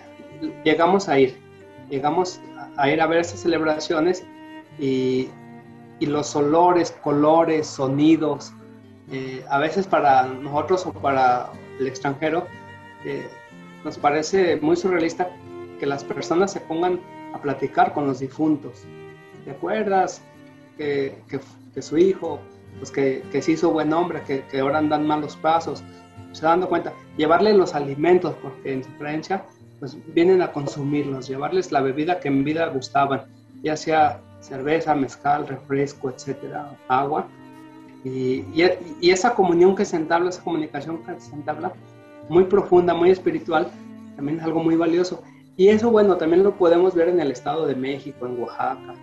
llegamos 0.64 1.10
a 1.10 1.20
ir, 1.20 1.38
llegamos 1.90 2.40
a 2.78 2.90
ir 2.90 3.02
a 3.02 3.08
ver 3.08 3.20
esas 3.20 3.40
celebraciones 3.40 4.26
y 4.80 5.30
y 6.02 6.08
los 6.08 6.36
olores, 6.36 6.92
colores, 7.04 7.68
sonidos, 7.68 8.52
eh, 9.12 9.46
a 9.50 9.60
veces 9.60 9.86
para 9.86 10.24
nosotros 10.26 10.84
o 10.88 10.92
para 10.92 11.52
el 11.80 11.88
extranjero, 11.88 12.48
eh, 13.06 13.30
nos 13.86 14.00
parece 14.00 14.56
muy 14.58 14.76
surrealista 14.76 15.30
que 15.80 15.86
las 15.86 16.04
personas 16.04 16.52
se 16.52 16.60
pongan 16.60 17.00
a 17.36 17.40
platicar 17.40 17.94
con 17.94 18.08
los 18.08 18.20
difuntos. 18.20 18.84
¿Te 19.46 19.52
acuerdas 19.52 20.24
que, 20.76 21.20
que, 21.72 21.82
su 21.84 22.00
hijo, 22.00 22.40
pues 22.80 22.90
que, 22.90 23.24
que, 23.32 23.40
se 23.44 23.52
hizo 23.52 23.70
buen 23.70 23.94
hombre, 23.94 24.24
que, 24.24 24.44
que 24.48 24.60
ahora 24.60 24.80
andan 24.80 25.06
malos 25.06 25.36
pasos? 25.36 25.84
Se 26.32 26.46
dando 26.46 26.70
cuenta, 26.70 26.94
llevarle 27.18 27.54
los 27.54 27.76
alimentos, 27.76 28.36
porque 28.42 28.74
en 28.74 28.84
su 28.84 28.90
creencia, 28.98 29.44
pues 29.80 29.98
vienen 30.14 30.42
a 30.42 30.52
consumirlos, 30.52 31.28
llevarles 31.28 31.72
la 31.72 31.82
bebida 31.82 32.20
que 32.20 32.28
en 32.30 32.44
vida 32.44 32.68
gustaban, 32.68 33.24
ya 33.64 33.76
sea 33.76 34.22
cerveza, 34.40 34.96
mezcal, 34.96 35.48
refresco, 35.48 36.10
etcétera, 36.10 36.78
agua. 36.88 37.28
Y, 38.04 38.46
y, 38.54 39.12
esa 39.12 39.36
comunión 39.36 39.76
que 39.76 39.86
se 39.86 39.96
entabla, 39.96 40.30
esa 40.30 40.44
comunicación 40.44 41.04
que 41.04 41.20
se 41.20 41.34
entabla, 41.34 41.72
muy 42.30 42.46
profunda, 42.46 42.94
muy 42.94 43.12
espiritual, 43.12 43.68
también 44.16 44.40
es 44.40 44.46
algo 44.46 44.64
muy 44.64 44.76
valioso. 44.76 45.22
Y 45.58 45.68
eso, 45.68 45.92
bueno, 45.92 46.16
también 46.18 46.44
lo 46.44 46.56
podemos 46.56 46.96
ver 46.96 47.10
en 47.10 47.20
el 47.20 47.32
Estado 47.32 47.68
de 47.68 47.76
México, 47.76 48.26
en 48.26 48.42
Oaxaca. 48.42 48.96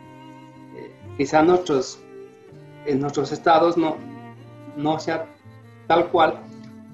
Eh, 0.77 0.93
quizá 1.17 1.43
nuestros, 1.43 2.01
en 2.87 3.01
nuestros 3.01 3.31
estados 3.31 3.77
no, 3.77 3.97
no 4.77 4.99
sea 4.99 5.27
tal 5.87 6.09
cual, 6.09 6.41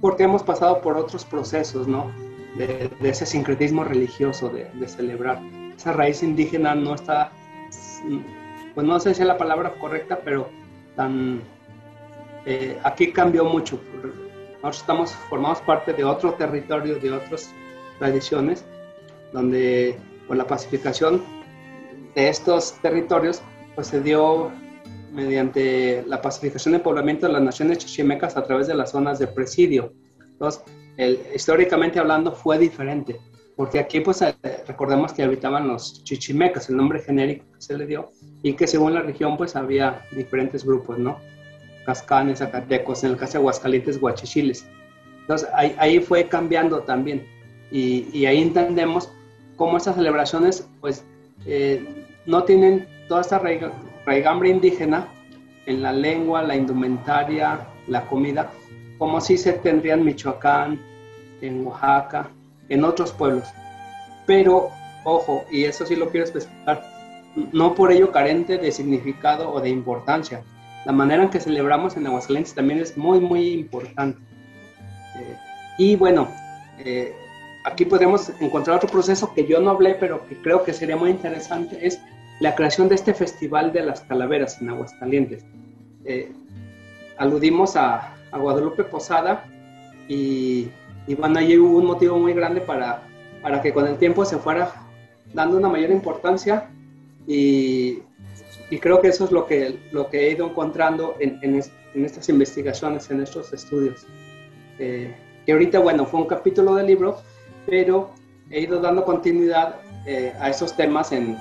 porque 0.00 0.24
hemos 0.24 0.42
pasado 0.42 0.80
por 0.80 0.96
otros 0.96 1.24
procesos, 1.24 1.86
¿no? 1.88 2.12
De, 2.56 2.90
ese 3.02 3.26
sincretismo 3.26 3.84
religioso, 3.84 4.48
de, 4.48 4.64
de 4.74 4.88
celebrar. 4.88 5.40
Esa 5.76 5.92
raíz 5.92 6.22
indígena 6.22 6.74
no 6.74 6.94
está 6.94 7.32
pues 8.74 8.86
no 8.86 8.98
sé 8.98 9.14
si 9.14 9.22
es 9.22 9.28
la 9.28 9.38
palabra 9.38 9.74
correcta, 9.78 10.20
pero 10.24 10.48
tan, 10.96 11.42
eh, 12.44 12.78
aquí 12.82 13.12
cambió 13.12 13.44
mucho. 13.44 13.80
Nosotros 14.54 14.78
estamos 14.78 15.10
formamos 15.28 15.60
parte 15.60 15.92
de 15.92 16.04
otro 16.04 16.34
territorio, 16.34 16.96
de 16.96 17.12
otras 17.12 17.52
tradiciones, 17.98 18.64
donde 19.32 19.98
con 20.26 20.38
la 20.38 20.46
pacificación 20.46 21.22
de 22.14 22.28
estos 22.28 22.74
territorios, 22.80 23.42
pues 23.74 23.88
se 23.88 24.00
dio 24.00 24.50
mediante 25.14 26.04
la 26.06 26.20
pacificación 26.20 26.74
y 26.74 26.78
poblamiento 26.78 27.26
de 27.26 27.32
las 27.32 27.42
naciones 27.42 27.78
chichimecas 27.78 28.36
a 28.36 28.44
través 28.44 28.66
de 28.66 28.74
las 28.74 28.90
zonas 28.90 29.18
de 29.18 29.26
presidio. 29.26 29.92
Entonces, 30.20 30.62
históricamente 31.34 31.98
hablando, 31.98 32.32
fue 32.32 32.58
diferente 32.58 33.18
porque 33.56 33.78
aquí 33.78 34.00
pues 34.00 34.20
eh, 34.22 34.34
recordemos 34.66 35.12
que 35.12 35.22
habitaban 35.22 35.68
los 35.68 36.02
chichimecas, 36.04 36.68
el 36.68 36.76
nombre 36.76 37.00
genérico 37.00 37.44
que 37.54 37.62
se 37.62 37.78
le 37.78 37.86
dio, 37.86 38.10
y 38.42 38.54
que 38.54 38.66
según 38.66 38.94
la 38.94 39.02
región 39.02 39.36
pues 39.36 39.54
había 39.56 40.04
diferentes 40.10 40.64
grupos, 40.64 40.98
¿no? 40.98 41.18
Cascanes, 41.86 42.38
Zacatecos, 42.38 43.04
en 43.04 43.10
el 43.10 43.16
caso 43.16 43.34
de 43.34 43.38
Aguascalientes, 43.38 44.00
Guachichiles. 44.00 44.66
Entonces 45.20 45.48
ahí, 45.54 45.74
ahí 45.78 46.00
fue 46.00 46.26
cambiando 46.28 46.80
también, 46.80 47.26
y, 47.70 48.08
y, 48.12 48.26
ahí 48.26 48.42
entendemos 48.42 49.10
cómo 49.56 49.76
estas 49.76 49.96
celebraciones 49.96 50.68
pues 50.80 51.04
eh, 51.46 51.84
no 52.26 52.44
tienen 52.44 52.86
toda 53.08 53.20
esta 53.20 53.38
raigambre 54.04 54.50
indígena 54.50 55.08
en 55.66 55.82
la 55.82 55.92
lengua, 55.92 56.42
la 56.42 56.56
indumentaria, 56.56 57.66
la 57.86 58.06
comida, 58.06 58.50
como 58.98 59.20
si 59.20 59.36
se 59.36 59.54
tendría 59.54 59.94
en 59.94 60.04
Michoacán, 60.04 60.80
en 61.40 61.66
Oaxaca, 61.66 62.28
en 62.68 62.84
otros 62.84 63.12
pueblos. 63.12 63.48
Pero, 64.26 64.70
ojo, 65.04 65.44
y 65.50 65.64
eso 65.64 65.84
sí 65.86 65.96
lo 65.96 66.08
quiero 66.08 66.24
especificar, 66.24 66.82
no 67.52 67.74
por 67.74 67.90
ello 67.92 68.12
carente 68.12 68.58
de 68.58 68.72
significado 68.72 69.50
o 69.52 69.60
de 69.60 69.68
importancia. 69.68 70.42
La 70.84 70.92
manera 70.92 71.22
en 71.22 71.30
que 71.30 71.40
celebramos 71.40 71.96
en 71.96 72.06
Aguascalientes 72.06 72.54
también 72.54 72.80
es 72.80 72.96
muy, 72.96 73.20
muy 73.20 73.48
importante. 73.52 74.20
Eh, 75.16 75.36
y 75.78 75.96
bueno, 75.96 76.28
eh, 76.78 77.14
aquí 77.64 77.84
podemos 77.84 78.30
encontrar 78.40 78.76
otro 78.76 78.88
proceso 78.88 79.32
que 79.34 79.46
yo 79.46 79.60
no 79.60 79.70
hablé, 79.70 79.94
pero 79.94 80.26
que 80.28 80.36
creo 80.36 80.62
que 80.62 80.72
sería 80.72 80.96
muy 80.96 81.10
interesante, 81.10 81.86
es 81.86 82.00
la 82.40 82.54
creación 82.54 82.88
de 82.88 82.96
este 82.96 83.14
Festival 83.14 83.72
de 83.72 83.84
las 83.84 84.00
Calaveras 84.02 84.60
en 84.60 84.70
Aguascalientes. 84.70 85.44
Eh, 86.04 86.32
aludimos 87.16 87.76
a, 87.76 88.14
a 88.30 88.38
Guadalupe 88.38 88.84
Posada 88.84 89.44
y 90.08 90.68
y 91.06 91.14
bueno, 91.14 91.38
ahí 91.38 91.58
hubo 91.58 91.78
un 91.78 91.86
motivo 91.86 92.18
muy 92.18 92.32
grande 92.32 92.60
para, 92.60 93.02
para 93.42 93.60
que 93.60 93.72
con 93.72 93.86
el 93.86 93.98
tiempo 93.98 94.24
se 94.24 94.38
fuera 94.38 94.72
dando 95.34 95.56
una 95.58 95.68
mayor 95.68 95.90
importancia 95.90 96.70
y, 97.26 97.98
y 98.70 98.78
creo 98.78 99.00
que 99.00 99.08
eso 99.08 99.24
es 99.24 99.32
lo 99.32 99.46
que, 99.46 99.78
lo 99.92 100.08
que 100.08 100.26
he 100.26 100.30
ido 100.32 100.46
encontrando 100.46 101.16
en, 101.20 101.38
en, 101.42 102.04
estas 102.04 102.28
investigaciones, 102.28 103.10
en 103.10 103.20
estos 103.20 103.52
estudios. 103.52 104.06
Eh, 104.78 105.14
que 105.44 105.52
ahorita, 105.52 105.78
bueno, 105.78 106.06
fue 106.06 106.20
un 106.20 106.26
capítulo 106.26 106.74
del 106.74 106.86
libro, 106.86 107.20
pero 107.66 108.10
he 108.50 108.60
ido 108.60 108.80
dando 108.80 109.04
continuidad 109.04 109.76
eh, 110.06 110.32
a 110.40 110.48
esos 110.48 110.74
temas 110.74 111.12
en, 111.12 111.36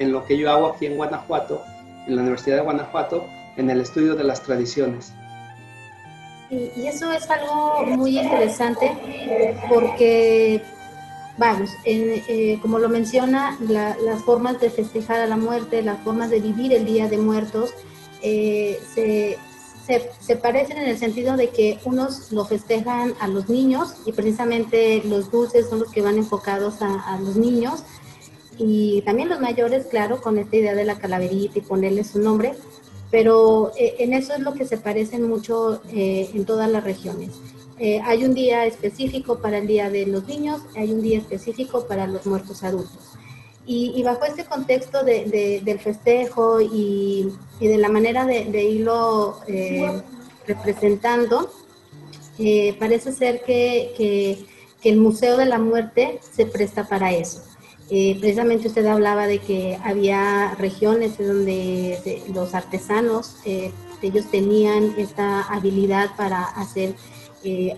en 0.00 0.10
lo 0.10 0.24
que 0.24 0.36
yo 0.36 0.50
hago 0.50 0.66
aquí 0.66 0.86
en 0.86 0.96
Guanajuato, 0.96 1.62
en 2.08 2.16
la 2.16 2.22
Universidad 2.22 2.56
de 2.56 2.62
Guanajuato, 2.62 3.24
en 3.56 3.70
el 3.70 3.80
estudio 3.80 4.16
de 4.16 4.24
las 4.24 4.42
tradiciones. 4.42 5.12
Y, 6.50 6.86
eso 6.88 7.12
es 7.12 7.30
algo 7.30 7.84
muy 7.86 8.18
interesante 8.18 8.90
porque, 9.68 10.60
vamos, 11.38 11.70
eh, 11.84 12.58
como 12.60 12.80
lo 12.80 12.88
menciona, 12.88 13.56
las 13.60 14.22
formas 14.24 14.58
de 14.60 14.70
festejar 14.70 15.20
a 15.20 15.26
la 15.28 15.36
muerte, 15.36 15.82
las 15.82 16.00
formas 16.00 16.30
de 16.30 16.40
vivir 16.40 16.72
el 16.72 16.86
Día 16.86 17.06
de 17.06 17.18
Muertos, 17.18 17.72
eh, 18.22 18.80
se, 18.94 19.38
se, 20.20 20.36
parecen 20.36 20.78
en 20.78 20.88
el 20.88 20.98
sentido 20.98 21.36
de 21.36 21.48
que 21.48 21.78
unos 21.84 22.30
lo 22.32 22.44
festejan 22.44 23.14
a 23.20 23.28
los 23.28 23.48
niños 23.48 23.94
y 24.06 24.12
precisamente 24.12 25.02
los 25.04 25.30
dulces 25.30 25.68
son 25.68 25.80
los 25.80 25.90
que 25.90 26.02
van 26.02 26.16
enfocados 26.16 26.80
a, 26.80 27.18
los 27.20 27.36
niños 27.36 27.82
y 28.60 29.02
también 29.02 29.28
los 29.28 29.40
mayores, 29.40 29.86
claro, 29.86 30.20
con 30.20 30.38
esta 30.38 30.56
idea 30.56 30.74
de 30.74 30.84
la 30.84 30.98
calaverita 30.98 31.58
y 31.58 31.62
ponerle 31.62 32.04
su 32.04 32.20
nombre, 32.20 32.52
pero 33.10 33.72
eh, 33.76 33.96
en 33.98 34.12
eso 34.12 34.34
es 34.34 34.40
lo 34.40 34.52
que 34.52 34.66
se 34.66 34.76
parecen 34.76 35.26
mucho 35.26 35.82
eh, 35.92 36.30
en 36.34 36.44
todas 36.44 36.70
las 36.70 36.84
regiones. 36.84 37.30
Eh, 37.82 37.98
hay 38.04 38.26
un 38.26 38.34
día 38.34 38.66
específico 38.66 39.38
para 39.38 39.56
el 39.56 39.66
Día 39.66 39.88
de 39.88 40.04
los 40.04 40.28
Niños, 40.28 40.60
hay 40.76 40.92
un 40.92 41.00
día 41.00 41.16
específico 41.16 41.86
para 41.86 42.06
los 42.06 42.26
muertos 42.26 42.62
adultos. 42.62 43.16
Y, 43.64 44.02
bajo 44.02 44.24
este 44.24 44.44
contexto 44.44 45.04
del 45.04 45.80
festejo 45.80 46.60
y, 46.60 47.32
de 47.60 47.78
la 47.78 47.88
manera 47.88 48.26
de, 48.26 48.64
irlo 48.64 49.38
eh, 49.46 50.02
representando, 50.46 51.50
eh, 52.38 52.74
parece 52.78 53.12
ser 53.12 53.42
que, 53.44 54.44
el 54.82 54.96
Museo 54.96 55.36
de 55.36 55.46
la 55.46 55.58
Muerte 55.58 56.20
se 56.32 56.46
presta 56.46 56.88
para 56.88 57.12
eso. 57.12 57.42
Eh, 57.90 58.16
precisamente 58.20 58.68
usted 58.68 58.86
hablaba 58.86 59.26
de 59.26 59.38
que 59.38 59.78
había 59.84 60.54
regiones 60.56 61.18
donde 61.18 62.22
los 62.32 62.54
artesanos, 62.54 63.36
ellos 64.02 64.30
tenían 64.30 64.94
esta 64.96 65.42
habilidad 65.42 66.16
para 66.16 66.44
hacer 66.44 66.94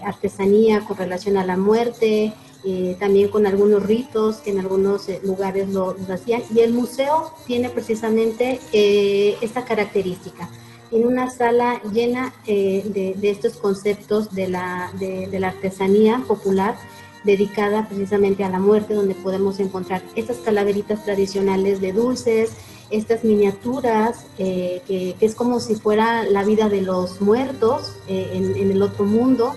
artesanía 0.04 0.80
con 0.80 0.96
relación 0.96 1.36
a 1.36 1.44
la 1.44 1.56
muerte, 1.56 2.34
eh, 2.64 2.96
también 3.00 3.28
con 3.28 3.44
algunos 3.44 3.82
ritos 3.82 4.36
que 4.36 4.50
en 4.50 4.60
algunos 4.60 5.08
eh, 5.08 5.20
lugares 5.24 5.68
lo, 5.70 5.96
hacían. 6.08 6.42
Y 6.54 6.60
el 6.60 6.72
museo 6.72 7.32
tiene 7.44 7.68
precisamente 7.70 8.60
eh, 8.72 9.36
esta 9.40 9.64
característica. 9.64 10.48
Tiene 10.88 11.06
una 11.06 11.28
sala 11.28 11.80
llena 11.92 12.32
de, 12.46 13.16
estos 13.22 13.54
conceptos 13.54 14.32
de 14.32 14.48
la, 14.48 14.92
de, 14.98 15.40
la 15.40 15.48
artesanía 15.48 16.22
popular 16.28 16.76
dedicada 17.24 17.88
precisamente 17.88 18.44
a 18.44 18.48
la 18.48 18.58
muerte, 18.58 18.94
donde 18.94 19.14
podemos 19.14 19.60
encontrar 19.60 20.02
estas 20.16 20.38
calaveritas 20.38 21.04
tradicionales 21.04 21.80
de 21.80 21.92
dulces, 21.92 22.52
estas 22.90 23.24
miniaturas, 23.24 24.26
que, 24.36 25.16
es 25.20 25.34
como 25.34 25.60
si 25.60 25.76
fuera 25.76 26.24
la 26.24 26.44
vida 26.44 26.68
de 26.68 26.82
los 26.82 27.20
muertos 27.20 27.96
en, 28.06 28.56
en, 28.56 28.70
el 28.70 28.82
otro 28.82 29.04
mundo, 29.04 29.56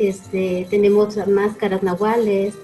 este, 0.00 0.66
tenemos 0.70 1.16
máscaras 1.26 1.82
nahuales 1.82 2.54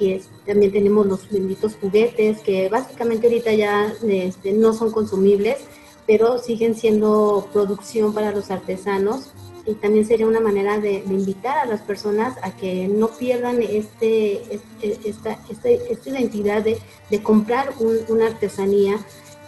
y 0.00 0.20
también 0.44 0.72
tenemos 0.72 1.06
los 1.06 1.30
benditos 1.30 1.76
juguetes 1.80 2.40
que 2.40 2.68
básicamente 2.68 3.28
ahorita 3.28 3.52
ya 3.52 3.92
este, 4.02 4.52
no 4.52 4.72
son 4.72 4.90
consumibles, 4.90 5.58
pero 6.06 6.38
siguen 6.38 6.74
siendo 6.74 7.48
producción 7.52 8.12
para 8.12 8.32
los 8.32 8.50
artesanos 8.50 9.30
y 9.70 9.74
también 9.74 10.06
sería 10.06 10.26
una 10.26 10.40
manera 10.40 10.78
de, 10.78 11.04
invitar 11.06 11.58
a 11.58 11.66
las 11.66 11.80
personas 11.80 12.36
a 12.42 12.56
que 12.56 12.88
no 12.88 13.08
pierdan 13.08 13.62
este, 13.62 14.42
este 14.54 15.08
esta, 15.08 15.38
esta, 15.48 16.10
identidad 16.10 16.62
de, 16.62 17.22
comprar 17.22 17.74
una 18.08 18.26
artesanía 18.26 18.98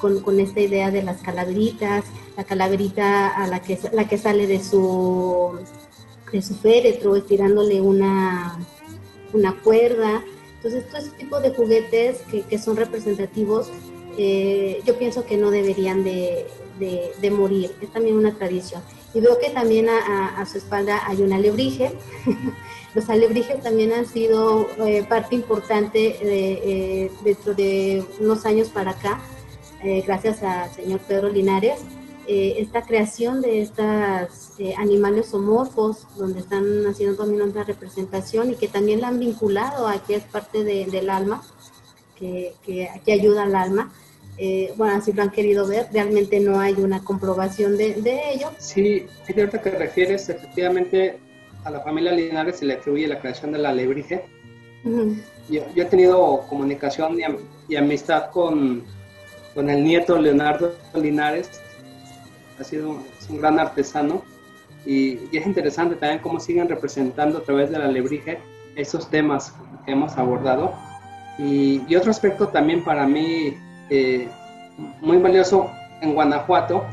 con, 0.00 0.20
con, 0.20 0.40
esta 0.40 0.60
idea 0.60 0.90
de 0.90 1.02
las 1.02 1.22
calaveritas, 1.22 2.04
la 2.36 2.44
calaverita 2.44 3.28
a 3.28 3.46
la 3.46 3.60
que, 3.60 3.78
la 3.92 4.08
que 4.08 4.18
sale 4.18 4.46
de 4.46 4.62
su 4.62 5.58
de 6.32 6.42
su 6.42 6.54
féretro, 6.54 7.14
estirándole 7.14 7.80
una, 7.80 8.58
una 9.32 9.54
cuerda. 9.60 10.24
Entonces, 10.56 10.88
todo 10.88 10.98
ese 10.98 11.10
tipo 11.10 11.40
de 11.40 11.50
juguetes 11.50 12.22
que, 12.48 12.58
son 12.58 12.76
representativos, 12.76 13.70
eh, 14.16 14.80
yo 14.84 14.96
pienso 14.98 15.26
que 15.26 15.36
no 15.36 15.50
deberían 15.50 16.02
de, 16.02 16.46
morir. 17.30 17.72
Es 17.80 17.92
también 17.92 18.16
una 18.16 18.34
tradición. 18.34 18.82
Y 19.14 19.20
veo 19.20 19.38
que 19.38 19.50
también 19.50 19.88
a, 19.88 20.44
su 20.46 20.58
espalda 20.58 21.02
hay 21.06 21.22
un 21.22 21.32
alebrije. 21.32 21.92
Los 22.94 23.08
alebrijes 23.08 23.62
también 23.62 23.92
han 23.92 24.06
sido 24.06 24.68
eh, 24.86 25.04
parte 25.08 25.34
importante 25.34 26.16
eh, 26.20 27.10
dentro 27.24 27.54
de 27.54 28.04
unos 28.20 28.44
años 28.44 28.68
para 28.68 28.92
acá, 28.92 29.20
gracias 30.06 30.42
al 30.42 30.70
señor 30.70 31.00
Pedro 31.00 31.28
Linares, 31.28 31.80
eh, 32.28 32.54
esta 32.58 32.82
creación 32.82 33.40
de 33.40 33.62
estos 33.62 34.52
eh, 34.58 34.74
animales 34.78 35.34
homorfos, 35.34 36.06
donde 36.16 36.38
están 36.38 36.86
haciendo 36.86 37.16
también 37.16 37.42
otra 37.42 37.64
representación 37.64 38.52
y 38.52 38.54
que 38.54 38.68
también 38.68 39.00
la 39.00 39.08
han 39.08 39.18
vinculado 39.18 39.88
a 39.88 39.98
que 40.04 40.14
es 40.14 40.22
parte 40.22 40.62
del 40.62 41.10
alma, 41.10 41.42
que, 42.16 42.54
que, 42.64 43.12
ayuda 43.12 43.42
al 43.42 43.56
alma. 43.56 43.92
Eh, 44.38 44.72
bueno, 44.76 44.96
así 44.96 45.12
lo 45.12 45.22
han 45.22 45.30
querido 45.30 45.66
ver, 45.66 45.86
realmente 45.92 46.40
no 46.40 46.58
hay 46.58 46.74
una 46.74 47.04
comprobación 47.04 47.76
de, 47.76 47.94
ello. 48.32 48.50
Sí, 48.58 49.06
es 49.26 49.34
cierto 49.34 49.60
que 49.60 49.70
refieres 49.70 50.28
efectivamente 50.28 51.18
a 51.64 51.70
la 51.70 51.80
familia 51.80 52.12
Linares 52.12 52.56
se 52.58 52.64
le 52.64 52.74
atribuye 52.74 53.06
la 53.06 53.20
creación 53.20 53.52
de 53.52 53.58
la 53.58 53.68
alebrije. 53.68 54.24
yo, 55.48 55.62
he 55.76 55.84
tenido 55.84 56.44
comunicación 56.48 57.18
y, 57.68 57.76
amistad 57.76 58.30
con, 58.30 58.84
con 59.54 59.70
el 59.70 59.84
nieto 59.84 60.18
Leonardo 60.18 60.74
Linares, 60.94 61.60
ha 62.58 62.64
sido 62.64 62.98
un 63.28 63.38
gran 63.38 63.58
artesano 63.58 64.22
y, 64.84 65.36
es 65.36 65.46
interesante 65.46 65.96
también 65.96 66.20
cómo 66.20 66.40
siguen 66.40 66.68
representando 66.68 67.38
a 67.38 67.42
través 67.42 67.70
de 67.70 67.78
la 67.78 67.88
lebrige 67.88 68.38
esos 68.74 69.08
temas 69.10 69.54
que 69.84 69.92
hemos 69.92 70.16
abordado. 70.16 70.74
Y, 71.38 71.94
otro 71.94 72.10
aspecto 72.10 72.48
también 72.48 72.84
para 72.84 73.06
mí 73.06 73.56
eh, 73.90 74.28
muy 75.00 75.18
valioso 75.18 75.70
en 76.00 76.14
Guanajuato, 76.14 76.84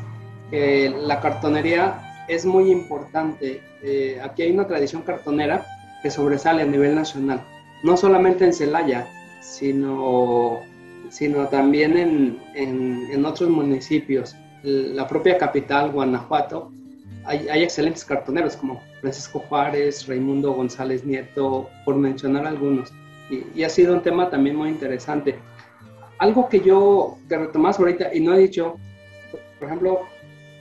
la 0.50 1.20
cartonería 1.20 2.24
es 2.28 2.44
muy 2.44 2.70
importante. 2.70 3.62
Eh, 3.82 4.20
aquí 4.22 4.42
hay 4.42 4.52
una 4.52 4.66
tradición 4.66 5.02
cartonera 5.02 5.64
que 6.02 6.10
sobresale 6.10 6.62
a 6.62 6.66
nivel 6.66 6.94
nacional, 6.94 7.42
no 7.82 7.96
solamente 7.96 8.44
en 8.44 8.52
Celaya, 8.52 9.06
sino, 9.40 10.60
sino 11.08 11.46
también 11.48 11.96
en, 11.96 12.38
en, 12.54 13.08
en 13.10 13.24
otros 13.24 13.48
municipios 13.48 14.36
la 14.62 15.06
propia 15.06 15.38
capital, 15.38 15.90
Guanajuato, 15.90 16.72
hay, 17.24 17.62
excelentes 17.62 18.04
cartoneros 18.04 18.56
como 18.56 18.82
Francisco 19.00 19.40
Juárez, 19.40 20.06
Raimundo 20.06 20.52
González 20.52 21.04
Nieto, 21.04 21.68
por 21.84 21.96
mencionar 21.96 22.46
algunos. 22.46 22.92
Y, 23.30 23.62
ha 23.62 23.68
sido 23.68 23.94
un 23.94 24.02
tema 24.02 24.30
también 24.30 24.56
muy 24.56 24.68
interesante. 24.68 25.38
Algo 26.20 26.48
que 26.48 26.60
yo 26.60 27.18
te 27.28 27.36
retomas 27.36 27.78
ahorita 27.78 28.14
y 28.14 28.20
no 28.20 28.34
he 28.34 28.38
dicho, 28.38 28.76
por 29.58 29.68
ejemplo, 29.68 30.00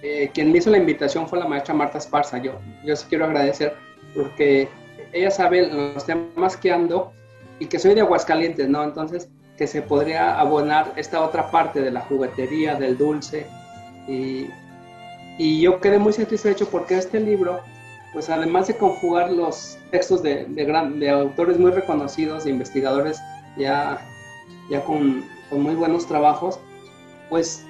eh, 0.01 0.31
quien 0.33 0.51
me 0.51 0.57
hizo 0.57 0.69
la 0.69 0.77
invitación 0.77 1.27
fue 1.27 1.37
la 1.37 1.47
maestra 1.47 1.73
Marta 1.73 1.97
Esparza. 1.97 2.37
Yo, 2.37 2.53
yo 2.83 2.95
sí 2.95 3.05
quiero 3.09 3.25
agradecer 3.25 3.75
porque 4.15 4.67
ella 5.13 5.29
sabe 5.29 5.67
los 5.67 6.05
temas 6.05 6.57
que 6.57 6.71
ando 6.71 7.11
y 7.59 7.65
que 7.65 7.77
soy 7.77 7.93
de 7.93 8.01
Aguascalientes, 8.01 8.67
¿no? 8.69 8.83
Entonces, 8.83 9.29
que 9.57 9.67
se 9.67 9.81
podría 9.81 10.39
abonar 10.39 10.93
esta 10.95 11.21
otra 11.21 11.51
parte 11.51 11.81
de 11.81 11.91
la 11.91 12.01
juguetería, 12.01 12.75
del 12.75 12.97
dulce, 12.97 13.45
y, 14.07 14.47
yo 15.61 15.79
quedé 15.79 15.99
muy 15.99 16.11
satisfecho 16.11 16.67
porque 16.69 16.97
este 16.97 17.19
libro, 17.19 17.61
pues 18.11 18.29
además 18.29 18.67
de 18.67 18.75
conjugar 18.75 19.31
los 19.31 19.77
textos 19.91 20.21
de, 20.21 20.45
de, 20.45 21.09
autores 21.09 21.57
muy 21.57 21.71
reconocidos, 21.71 22.43
de 22.43 22.49
investigadores 22.49 23.21
ya, 23.57 24.01
ya 24.69 24.83
con, 24.83 25.23
con, 25.49 25.61
muy 25.61 25.75
buenos 25.75 26.05
trabajos, 26.05 26.59
pues 27.29 27.65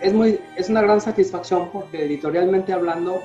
es, 0.00 0.12
muy, 0.12 0.38
es 0.56 0.68
una 0.68 0.82
gran 0.82 1.00
satisfacción 1.00 1.68
porque 1.72 2.04
editorialmente 2.04 2.72
hablando 2.72 3.20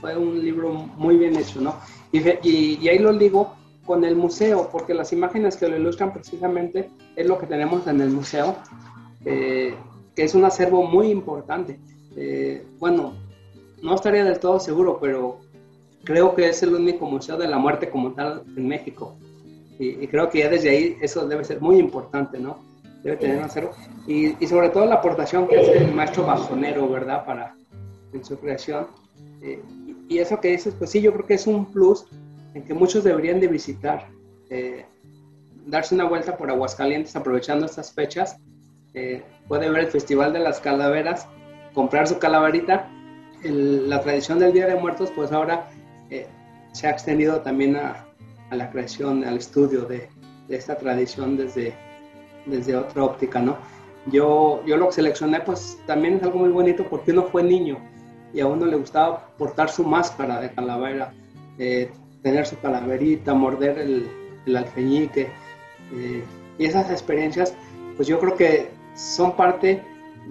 fue 0.00 0.16
un 0.16 0.40
libro 0.40 0.72
muy 0.72 1.16
bien 1.16 1.36
hecho, 1.36 1.60
¿no? 1.60 1.74
Y, 2.12 2.20
y, 2.48 2.88
ahí 2.88 2.98
lo 2.98 3.12
digo 3.12 3.54
con 3.84 4.04
el 4.04 4.16
museo, 4.16 4.68
porque 4.70 4.94
las 4.94 5.12
imágenes 5.12 5.56
que 5.56 5.68
lo 5.68 5.76
ilustran 5.76 6.12
precisamente 6.12 6.90
es 7.16 7.26
lo 7.26 7.38
que 7.38 7.46
tenemos 7.46 7.86
en 7.86 8.00
el 8.00 8.10
museo, 8.10 8.56
eh, 9.24 9.74
que 10.14 10.22
es 10.24 10.34
un 10.34 10.44
acervo 10.44 10.84
muy 10.84 11.10
importante. 11.10 11.78
Eh, 12.16 12.64
bueno, 12.78 13.14
no 13.82 13.94
estaría 13.94 14.24
del 14.24 14.38
todo 14.38 14.60
seguro, 14.60 14.98
pero 15.00 15.38
creo 16.04 16.34
que 16.34 16.48
es 16.48 16.62
el 16.62 16.74
único 16.74 17.06
museo 17.06 17.36
de 17.36 17.48
la 17.48 17.58
muerte 17.58 17.90
como 17.90 18.12
tal 18.12 18.42
en 18.56 18.68
México. 18.68 19.16
Y, 19.78 20.06
creo 20.08 20.28
que 20.28 20.40
ya 20.40 20.50
desde 20.50 20.68
ahí 20.70 20.96
eso 21.00 21.26
debe 21.26 21.42
ser 21.42 21.60
muy 21.60 21.78
importante, 21.78 22.38
¿no? 22.38 22.58
Debe 23.02 23.16
tener 23.16 23.42
acero. 23.42 23.72
Y, 24.06 24.42
y, 24.42 24.46
sobre 24.46 24.68
todo 24.70 24.86
la 24.86 24.96
aportación 24.96 25.48
que 25.48 25.58
hace 25.58 25.78
el 25.78 25.94
maestro 25.94 26.26
bajonero, 26.26 26.88
¿verdad? 26.88 27.24
Para, 27.24 27.54
en 28.12 28.24
su 28.24 28.38
creación. 28.38 28.88
Eh, 29.42 29.62
y, 30.08 30.18
eso 30.18 30.40
que 30.40 30.48
dices, 30.48 30.74
pues 30.78 30.90
sí, 30.90 31.00
yo 31.00 31.12
creo 31.12 31.26
que 31.26 31.34
es 31.34 31.46
un 31.46 31.66
plus 31.66 32.06
en 32.54 32.64
que 32.64 32.74
muchos 32.74 33.04
deberían 33.04 33.40
de 33.40 33.48
visitar. 33.48 34.06
Eh, 34.50 34.84
darse 35.66 35.94
una 35.94 36.04
vuelta 36.04 36.36
por 36.36 36.50
Aguascalientes 36.50 37.14
aprovechando 37.16 37.66
estas 37.66 37.92
fechas. 37.92 38.36
puede 39.46 39.70
ver 39.70 39.84
el 39.84 39.86
Festival 39.86 40.32
de 40.32 40.40
las 40.40 40.60
Calaveras 40.60 41.26
comprar 41.74 42.06
su 42.06 42.18
calaverita. 42.18 42.88
la 43.42 44.00
tradición 44.02 44.38
del 44.38 44.52
Día 44.52 44.66
de 44.66 44.74
Muertos, 44.76 45.10
pues 45.14 45.32
ahora 45.32 45.70
eh, 46.10 46.26
se 46.72 46.86
ha 46.86 46.90
extendido 46.90 47.40
también 47.40 47.76
a, 47.76 48.06
la 48.50 48.70
creación, 48.70 49.24
al 49.24 49.38
estudio 49.38 49.82
de, 49.82 50.08
esta 50.48 50.76
tradición 50.76 51.36
desde, 51.36 51.72
desde 52.46 52.76
otra 52.76 53.04
óptica, 53.04 53.40
¿no? 53.40 53.56
Yo, 54.06 54.62
yo 54.66 54.76
lo 54.76 54.86
que 54.86 54.92
seleccioné, 54.92 55.40
pues 55.40 55.78
también 55.86 56.14
es 56.14 56.22
algo 56.22 56.38
muy 56.38 56.50
bonito 56.50 56.84
porque 56.88 57.12
uno 57.12 57.24
fue 57.24 57.42
niño 57.42 57.78
y 58.32 58.40
a 58.40 58.46
uno 58.46 58.66
le 58.66 58.76
gustaba 58.76 59.28
portar 59.36 59.70
su 59.70 59.84
máscara 59.84 60.40
de 60.40 60.50
calavera, 60.50 61.12
eh, 61.58 61.90
tener 62.22 62.46
su 62.46 62.58
calaverita, 62.60 63.34
morder 63.34 63.78
el, 63.78 64.08
el 64.46 64.56
alfeñique. 64.56 65.28
Eh, 65.92 66.24
y 66.58 66.64
esas 66.64 66.90
experiencias, 66.90 67.54
pues 67.96 68.08
yo 68.08 68.18
creo 68.18 68.36
que 68.36 68.70
son 68.94 69.36
parte 69.36 69.82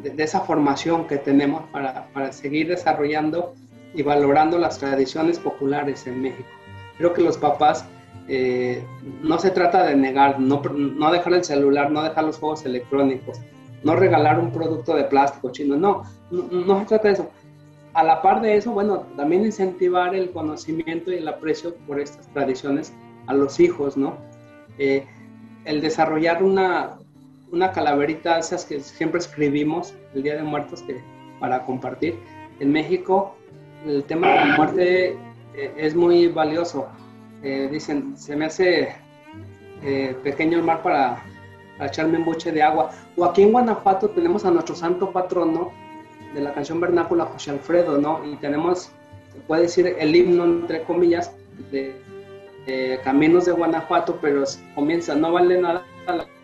de, 0.02 0.24
esa 0.24 0.42
formación 0.42 1.08
que 1.08 1.18
tenemos 1.18 1.64
para, 1.72 2.08
para, 2.14 2.32
seguir 2.32 2.68
desarrollando 2.68 3.54
y 3.94 4.04
valorando 4.04 4.58
las 4.58 4.78
tradiciones 4.78 5.40
populares 5.40 6.06
en 6.08 6.22
México. 6.22 6.50
Creo 6.98 7.14
que 7.14 7.22
los 7.22 7.38
papás 7.38 7.86
eh, 8.30 8.84
no 9.22 9.40
se 9.40 9.52
trata 9.52 9.84
de 9.84 9.96
negar, 9.96 10.40
no, 10.40 10.62
no 10.62 11.12
dejar 11.12 11.34
el 11.34 11.44
celular, 11.44 11.92
no 11.92 12.04
dejar 12.04 12.24
los 12.24 12.38
juegos 12.38 12.66
electrónicos, 12.66 13.40
no 13.84 13.96
regalar 13.96 14.40
un 14.40 14.52
producto 14.52 14.96
de 14.96 15.06
plástico 15.06 15.52
chino, 15.52 15.76
no, 15.76 16.04
no, 16.32 16.80
se 16.80 16.86
trata 16.86 17.08
de 17.08 17.14
eso 17.16 17.30
a 17.94 18.04
la 18.04 18.22
par 18.22 18.42
de 18.42 18.56
eso, 18.56 18.72
bueno, 18.72 19.08
también 19.18 19.46
incentivar 19.46 20.16
el 20.16 20.32
conocimiento 20.32 21.12
y 21.12 21.16
el 21.16 21.28
aprecio 21.28 21.76
por 21.88 22.00
estas 22.00 22.28
tradiciones 22.34 22.94
a 23.28 23.34
los 23.34 23.60
hijos, 23.60 23.98
¿no? 23.98 24.18
Eh, 24.78 25.06
el 25.66 25.82
desarrollar 25.82 26.44
una, 26.44 26.98
una 27.52 27.72
calaverita, 27.72 28.40
esas 28.40 28.66
que 28.66 28.80
siempre 28.80 29.20
escribimos 29.20 29.94
el 30.14 30.24
Día 30.24 30.36
de 30.36 30.44
Muertos 30.44 30.82
que, 30.84 31.02
para 31.40 31.66
compartir. 31.66 32.16
En 32.60 32.72
México, 32.72 33.36
el 33.86 34.04
tema 34.04 34.30
de 34.30 34.36
la 34.36 34.56
muerte 34.56 35.10
eh, 35.56 35.74
es 35.78 35.96
muy 35.96 36.28
valioso. 36.28 36.88
Eh, 37.44 37.70
dicen, 37.72 38.18
se 38.18 38.36
me 38.36 38.46
hace 38.46 38.96
pequeño 40.24 40.58
el 40.58 40.64
mar 40.64 40.82
para, 40.84 41.24
para 41.78 41.90
echarme 41.90 42.18
un 42.18 42.26
buche 42.26 42.52
de 42.52 42.62
agua. 42.62 42.92
O 43.16 43.26
aquí 43.26 43.44
en 43.44 43.52
Guanajuato 43.52 44.10
tenemos 44.10 44.44
a 44.46 44.52
nuestro 44.52 44.76
santo 44.76 45.12
patrono, 45.12 45.72
de 46.34 46.42
la 46.42 46.54
canción 46.54 46.80
vernácula 46.80 47.26
José 47.26 47.52
Alfredo, 47.52 47.98
¿no? 47.98 48.22
Y 48.26 48.36
tenemos, 48.38 48.92
se 49.34 49.40
puede 49.48 49.64
decir, 49.64 49.96
el 49.98 50.16
himno, 50.16 50.46
entre 50.46 50.84
comillas, 50.84 51.34
de, 51.72 51.96
Caminos 53.04 53.46
de 53.46 53.52
Guanajuato, 53.52 54.20
pero 54.22 54.44
comienza, 54.76 55.16
no 55.16 55.32
vale 55.32 55.60
nada 55.60 55.84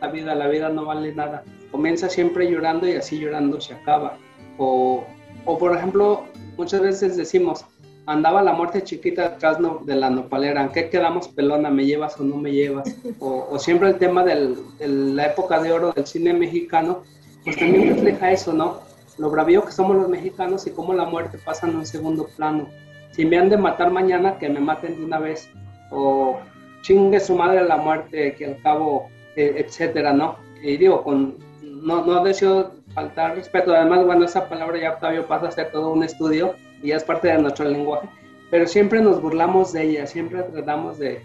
la 0.01 0.07
vida, 0.07 0.33
la 0.33 0.47
vida 0.47 0.69
no 0.69 0.83
vale 0.85 1.13
nada. 1.13 1.43
Comienza 1.69 2.09
siempre 2.09 2.49
llorando 2.49 2.87
y 2.87 2.93
así 2.93 3.19
llorando 3.19 3.61
se 3.61 3.75
acaba. 3.75 4.17
O, 4.57 5.05
o 5.45 5.57
por 5.59 5.77
ejemplo, 5.77 6.25
muchas 6.57 6.81
veces 6.81 7.15
decimos, 7.15 7.67
andaba 8.05 8.41
la 8.41 8.53
muerte 8.53 8.83
chiquita 8.83 9.25
atrás 9.25 9.57
de 9.85 9.95
la 9.95 10.09
nopalera, 10.09 10.61
¿en 10.61 10.69
qué 10.69 10.89
quedamos 10.89 11.27
pelona? 11.29 11.69
¿Me 11.69 11.85
llevas 11.85 12.19
o 12.19 12.23
no 12.23 12.37
me 12.37 12.51
llevas? 12.51 12.95
O, 13.19 13.47
o 13.51 13.59
siempre 13.59 13.89
el 13.89 13.97
tema 13.97 14.23
de 14.23 14.55
la 14.79 15.25
época 15.27 15.59
de 15.59 15.71
oro 15.71 15.91
del 15.91 16.05
cine 16.05 16.33
mexicano, 16.33 17.03
pues 17.43 17.57
también 17.57 17.95
refleja 17.95 18.31
eso, 18.31 18.53
¿no? 18.53 18.85
lo 19.17 19.29
bravío 19.29 19.63
que 19.65 19.71
somos 19.71 19.95
los 19.95 20.09
mexicanos 20.09 20.67
y 20.67 20.71
cómo 20.71 20.93
la 20.93 21.05
muerte 21.05 21.37
pasa 21.37 21.67
en 21.67 21.75
un 21.75 21.85
segundo 21.85 22.27
plano. 22.35 22.67
Si 23.11 23.25
me 23.25 23.37
han 23.37 23.49
de 23.49 23.57
matar 23.57 23.91
mañana, 23.91 24.37
que 24.37 24.49
me 24.49 24.59
maten 24.59 24.97
de 24.97 25.05
una 25.05 25.19
vez. 25.19 25.49
O 25.91 26.39
chingue 26.81 27.19
su 27.19 27.35
madre 27.35 27.63
la 27.63 27.77
muerte, 27.77 28.35
que 28.35 28.45
al 28.45 28.61
cabo, 28.61 29.07
eh, 29.35 29.55
etcétera, 29.57 30.11
¿no? 30.11 30.37
Y 30.61 30.77
digo, 30.77 31.03
con, 31.03 31.35
no, 31.61 32.05
no 32.05 32.23
deseo 32.23 32.71
faltar 32.93 33.35
respeto. 33.35 33.73
Además, 33.73 34.05
bueno, 34.05 34.25
esa 34.25 34.49
palabra 34.49 34.77
ya 34.79 34.93
Octavio 34.93 35.25
pasa 35.27 35.47
a 35.47 35.51
ser 35.51 35.71
todo 35.71 35.93
un 35.93 36.03
estudio 36.03 36.55
y 36.85 36.91
es 36.91 37.03
parte 37.03 37.27
de 37.29 37.37
nuestro 37.37 37.67
lenguaje. 37.67 38.07
Pero 38.51 38.67
siempre 38.67 39.01
nos 39.01 39.21
burlamos 39.21 39.73
de 39.73 39.83
ella, 39.83 40.07
siempre 40.07 40.43
tratamos 40.43 40.99
de, 40.99 41.21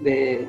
de, 0.00 0.46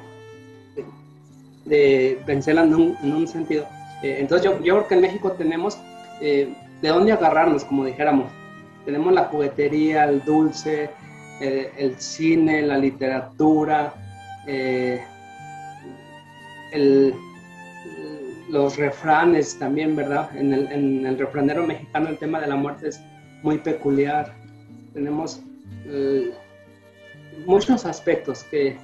vencerla 2.27 2.63
en 2.63 2.75
un, 2.75 2.97
en 3.01 3.13
un 3.13 3.27
sentido. 3.27 3.65
Eh, 4.03 4.17
entonces, 4.19 4.51
yo, 4.51 4.61
yo 4.61 4.75
creo 4.75 4.87
que 4.87 4.95
en 4.95 5.01
México 5.01 5.31
tenemos 5.31 5.77
eh, 6.19 6.53
de 6.81 6.89
dónde 6.89 7.11
agarrarnos, 7.11 7.63
como 7.63 7.85
dijéramos. 7.85 8.31
Tenemos 8.85 9.13
la 9.13 9.25
juguetería, 9.25 10.05
el 10.05 10.23
dulce, 10.23 10.89
eh, 11.41 11.71
el 11.77 11.99
cine, 11.99 12.61
la 12.61 12.77
literatura, 12.77 13.93
eh, 14.45 15.01
los 18.49 18.77
refranes 18.77 19.57
también, 19.57 19.95
¿verdad? 19.95 20.35
En 20.35 20.53
el, 20.53 21.17
refranero 21.17 21.65
mexicano 21.65 22.09
el 22.09 22.17
tema 22.17 22.39
de 22.39 22.47
la 22.47 22.55
muerte 22.55 22.89
es 22.89 23.01
muy 23.41 23.57
peculiar. 23.57 24.35
Tenemos 24.93 25.41
eh, 25.85 26.31
muchos 27.45 27.85
aspectos 27.85 28.43
que, 28.43 28.77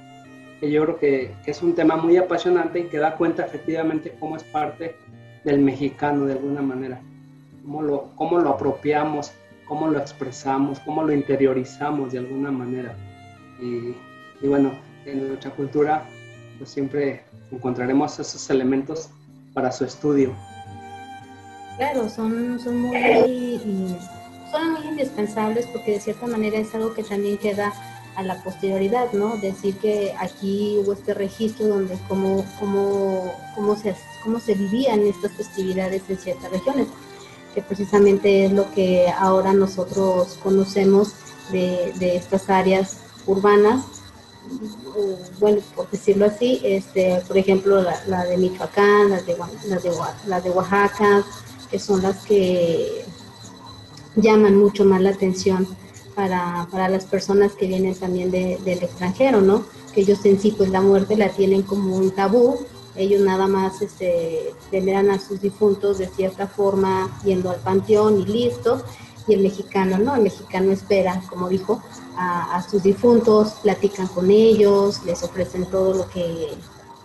yo 0.62 0.84
creo 0.84 0.98
que, 0.98 1.34
es 1.46 1.62
un 1.62 1.74
tema 1.74 1.96
muy 1.96 2.16
apasionante 2.16 2.80
y 2.80 2.84
que 2.84 2.98
da 2.98 3.16
cuenta 3.16 3.44
efectivamente 3.44 4.14
cómo 4.18 4.36
es 4.36 4.44
parte 4.44 4.96
del 5.44 5.60
mexicano 5.60 6.26
de 6.26 6.32
alguna 6.32 6.62
manera 6.62 7.00
cómo 7.68 7.82
lo, 7.82 8.10
cómo 8.16 8.38
lo 8.38 8.48
apropiamos, 8.48 9.32
cómo 9.66 9.88
lo 9.88 9.98
expresamos, 9.98 10.80
cómo 10.80 11.02
lo 11.02 11.12
interiorizamos 11.12 12.12
de 12.12 12.18
alguna 12.18 12.50
manera. 12.50 12.96
Y, 13.60 14.46
bueno, 14.46 14.72
en 15.04 15.28
nuestra 15.28 15.50
cultura 15.50 16.04
pues 16.56 16.70
siempre 16.70 17.24
encontraremos 17.52 18.18
esos 18.18 18.48
elementos 18.48 19.10
para 19.52 19.70
su 19.70 19.84
estudio. 19.84 20.34
Claro, 21.76 22.08
son, 22.08 22.58
son, 22.58 22.80
muy, 22.80 23.60
son 24.50 24.72
muy 24.72 24.86
indispensables 24.88 25.66
porque 25.66 25.92
de 25.92 26.00
cierta 26.00 26.26
manera 26.26 26.58
es 26.58 26.74
algo 26.74 26.94
que 26.94 27.02
también 27.02 27.38
queda 27.38 27.72
a 28.16 28.22
la 28.22 28.42
posterioridad, 28.42 29.12
¿no? 29.12 29.36
Decir 29.36 29.76
que 29.76 30.12
aquí 30.18 30.76
hubo 30.80 30.92
este 30.92 31.14
registro 31.14 31.68
donde 31.68 31.96
cómo, 32.08 32.44
cómo, 32.58 33.32
cómo, 33.54 33.76
se, 33.76 33.94
cómo 34.24 34.40
se 34.40 34.54
vivían 34.54 35.06
estas 35.06 35.32
festividades 35.32 36.02
en 36.08 36.18
ciertas 36.18 36.50
regiones 36.50 36.88
que 37.54 37.62
precisamente 37.62 38.44
es 38.44 38.52
lo 38.52 38.70
que 38.72 39.08
ahora 39.18 39.52
nosotros 39.52 40.38
conocemos 40.42 41.14
de, 41.50 42.16
estas 42.16 42.50
áreas 42.50 42.98
urbanas, 43.26 43.84
bueno, 45.40 45.60
por 45.74 45.90
decirlo 45.90 46.26
así, 46.26 46.60
este, 46.62 47.20
por 47.26 47.36
ejemplo, 47.36 47.82
la, 47.82 48.24
de 48.24 48.36
Michoacán, 48.36 49.10
las 49.10 49.26
de, 49.26 49.36
las, 50.26 50.44
de, 50.44 50.50
Oaxaca, 50.50 51.24
que 51.70 51.78
son 51.78 52.02
las 52.02 52.24
que 52.24 53.04
llaman 54.20 54.56
mucho 54.56 54.84
más 54.84 55.00
la 55.00 55.10
atención 55.10 55.66
para, 56.14 56.66
las 56.88 57.04
personas 57.04 57.52
que 57.52 57.66
vienen 57.66 57.94
también 57.94 58.30
del 58.30 58.82
extranjero, 58.82 59.40
¿no? 59.40 59.64
Que 59.94 60.00
ellos 60.00 60.24
en 60.24 60.40
sí, 60.40 60.52
pues 60.56 60.70
la 60.70 60.80
muerte 60.80 61.16
la 61.16 61.28
tienen 61.28 61.62
como 61.62 61.96
un 61.96 62.10
tabú 62.10 62.58
ellos 62.98 63.20
nada 63.20 63.46
más 63.46 63.80
este, 63.80 64.52
veneran 64.72 65.08
a 65.10 65.20
sus 65.20 65.40
difuntos 65.40 65.98
de 65.98 66.08
cierta 66.08 66.48
forma 66.48 67.08
yendo 67.24 67.50
al 67.50 67.60
panteón 67.60 68.20
y 68.20 68.26
listo. 68.26 68.82
Y 69.28 69.34
el 69.34 69.42
mexicano, 69.42 69.98
¿no? 69.98 70.16
El 70.16 70.22
mexicano 70.22 70.72
espera, 70.72 71.22
como 71.30 71.48
dijo, 71.48 71.80
a, 72.16 72.66
sus 72.68 72.82
difuntos, 72.82 73.52
platican 73.62 74.08
con 74.08 74.30
ellos, 74.30 75.04
les 75.04 75.22
ofrecen 75.22 75.66
todo 75.66 75.94
lo 75.94 76.08
que, 76.08 76.48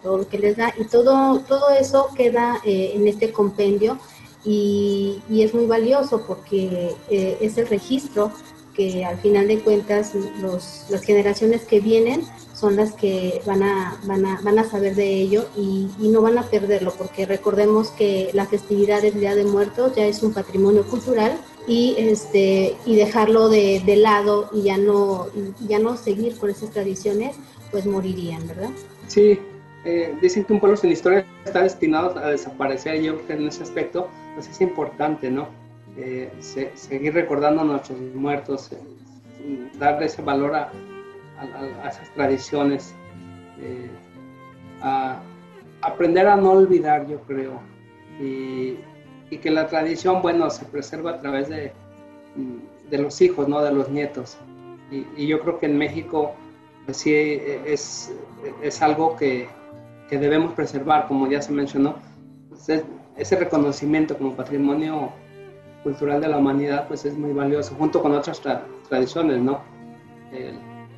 todo 0.02 0.18
lo 0.20 0.28
que 0.28 0.40
les 0.40 0.58
da 0.58 0.74
y 0.80 0.86
todo, 0.86 1.40
todo 1.42 1.70
eso 1.70 2.08
queda 2.16 2.60
eh, 2.66 2.94
en 2.96 3.08
este 3.08 3.32
compendio 3.32 4.00
y, 4.46 5.22
es 5.30 5.54
muy 5.54 5.66
valioso 5.66 6.26
porque 6.26 6.96
eh, 7.10 7.38
es 7.42 7.58
el 7.58 7.68
registro 7.68 8.32
que 8.74 9.06
al 9.06 9.18
final 9.20 9.48
de 9.48 9.60
cuentas 9.60 10.14
los, 10.42 10.86
las 10.90 11.04
generaciones 11.04 11.64
que 11.64 11.80
vienen 11.80 12.24
son 12.54 12.76
las 12.76 12.94
que 12.94 13.42
van 13.46 13.62
a, 13.62 14.00
van 14.06 14.26
a, 14.26 14.40
van 14.42 14.58
a 14.58 14.64
saber 14.64 14.96
de 14.96 15.08
ello 15.08 15.46
y, 15.56 15.90
no 16.00 16.22
van 16.22 16.38
a 16.38 16.44
perderlo, 16.44 16.94
porque 16.98 17.26
recordemos 17.26 17.90
que 17.90 18.30
la 18.34 18.46
festividad 18.46 19.02
del 19.02 19.20
Día 19.20 19.36
de 19.36 19.44
Muertos 19.44 19.96
ya 19.96 20.06
es 20.06 20.24
un 20.24 20.34
patrimonio 20.34 20.84
cultural 20.84 21.38
y, 21.68 21.96
este, 21.98 22.76
y 22.86 22.96
dejarlo 22.96 23.50
de, 23.50 23.82
de 23.86 23.96
lado 23.96 24.50
y 24.54 24.64
ya 24.64 24.78
no, 24.78 25.28
ya 25.68 25.80
no 25.80 25.98
seguir 25.98 26.38
con 26.38 26.50
esas 26.50 26.70
tradiciones, 26.72 27.36
pues 27.72 27.86
morirían, 27.86 28.48
¿verdad? 28.48 28.70
Sí, 29.08 29.40
eh, 29.86 30.16
dicen 30.22 30.46
que 30.46 30.54
un 30.54 30.60
pueblo 30.60 30.78
sin 30.78 30.92
historia 30.92 31.26
está 31.46 31.64
destinado 31.64 32.18
a 32.18 32.30
desaparecer, 32.30 33.02
yo 33.02 33.16
creo 33.16 33.28
que 33.28 33.34
en 33.34 33.48
ese 33.48 33.64
aspecto 33.64 34.08
pues 34.34 34.48
es 34.48 34.62
importante, 34.62 35.30
¿no? 35.30 35.48
Eh, 35.96 36.32
seguir 36.74 37.14
recordando 37.14 37.62
a 37.62 37.66
nuestros 37.66 38.00
muertos, 38.16 38.72
eh, 38.72 39.70
darle 39.78 40.08
ese 40.08 40.24
valor 40.24 40.56
a, 40.56 40.72
a, 41.40 41.88
esas 41.88 42.10
tradiciones, 42.16 42.96
eh, 43.60 43.90
a 44.82 45.20
aprender 45.82 46.28
a 46.28 46.36
no 46.36 46.52
olvidar, 46.52 47.08
yo 47.08 47.20
creo, 47.22 47.60
y, 48.20 48.78
que 49.42 49.50
la 49.50 49.66
tradición, 49.66 50.22
bueno, 50.22 50.48
se 50.52 50.64
preserva 50.66 51.10
a 51.12 51.20
través 51.20 51.50
de, 51.50 51.74
de 52.92 52.98
los 53.00 53.20
hijos, 53.20 53.48
¿no? 53.48 53.64
De 53.64 53.74
los 53.74 53.90
nietos. 53.90 54.38
Y, 54.92 55.26
yo 55.26 55.40
creo 55.40 55.58
que 55.58 55.66
en 55.66 55.76
México 55.76 56.36
pues, 56.86 56.98
sí 56.98 57.12
es, 57.16 58.14
es 58.62 58.82
algo 58.84 59.16
que, 59.16 59.48
que, 60.08 60.20
debemos 60.20 60.54
preservar, 60.54 61.08
como 61.08 61.28
ya 61.28 61.42
se 61.42 61.52
mencionó, 61.52 61.96
pues, 62.50 62.84
ese 63.18 63.36
reconocimiento 63.36 64.18
como 64.18 64.36
patrimonio 64.36 65.12
cultural 65.84 66.22
de 66.22 66.28
la 66.28 66.38
humanidad 66.38 66.88
pues 66.88 67.06
es 67.06 67.18
muy 67.18 67.34
valioso, 67.34 67.76
junto 67.76 68.02
con 68.02 68.14
otras 68.14 68.42
tradiciones, 68.90 69.40
¿no? 69.40 69.62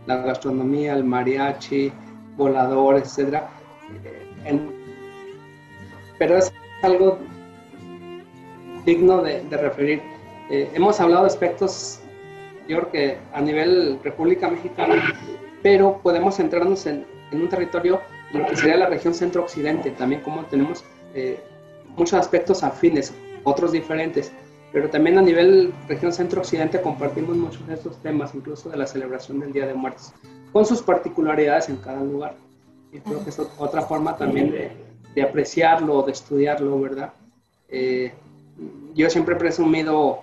la 0.06 0.18
gastronomía, 0.18 0.94
el 0.94 1.04
mariachi, 1.04 1.92
volador, 2.38 2.98
etc. 2.98 3.42
Eh, 4.46 4.60
pero 6.18 6.38
es 6.38 6.54
algo 6.84 7.18
digno 8.86 9.22
de, 9.22 9.42
referir. 9.50 10.02
Eh, 10.50 10.70
hemos 10.74 11.00
hablado 11.00 11.24
de 11.24 11.28
aspectos 11.28 12.00
yo 12.68 12.78
creo 12.78 12.92
que 12.92 13.18
a 13.34 13.42
nivel 13.42 14.00
República 14.04 14.50
Mexicana, 14.50 15.14
pero 15.62 16.00
podemos 16.02 16.36
centrarnos 16.36 16.86
en, 16.88 17.06
en 17.32 17.42
un 17.42 17.50
territorio, 17.50 18.02
en 18.34 18.42
lo 18.42 18.48
que 18.48 18.56
sería 18.56 18.78
la 18.78 18.88
región 18.88 19.14
centro-occidente, 19.14 19.92
también 19.92 20.22
como 20.22 20.46
tenemos 20.46 20.84
eh, 21.14 21.40
muchos 21.98 22.14
aspectos 22.14 22.64
afines, 22.64 23.14
otros 23.44 23.72
diferentes, 23.72 24.32
pero 24.72 24.90
también 24.90 25.18
a 25.18 25.22
nivel 25.22 25.74
región 25.88 26.12
centro-occidente 26.12 26.82
compartimos 26.82 27.38
muchos 27.38 27.66
de 27.68 27.76
estos 27.76 28.02
temas, 28.02 28.36
incluso 28.36 28.70
de 28.70 28.78
la 28.78 28.88
celebración 28.88 29.40
del 29.40 29.54
Día 29.54 29.66
de 29.68 29.74
Muertos, 29.74 30.14
con 30.52 30.66
sus 30.66 30.82
particularidades 30.82 31.70
en 31.70 31.78
cada 31.78 32.02
lugar. 32.02 32.36
Y 32.92 33.00
creo 33.00 33.24
que 33.24 33.30
es 33.30 33.40
otra 33.40 33.82
forma 33.82 34.16
también 34.18 34.52
de, 34.52 34.72
de 35.16 35.22
apreciarlo, 35.22 36.04
de 36.04 36.12
estudiarlo, 36.12 36.80
¿verdad? 36.80 37.14
Eh, 37.70 38.14
yo 38.94 39.10
siempre 39.10 39.36
he 39.36 39.38
presumido 39.38 40.22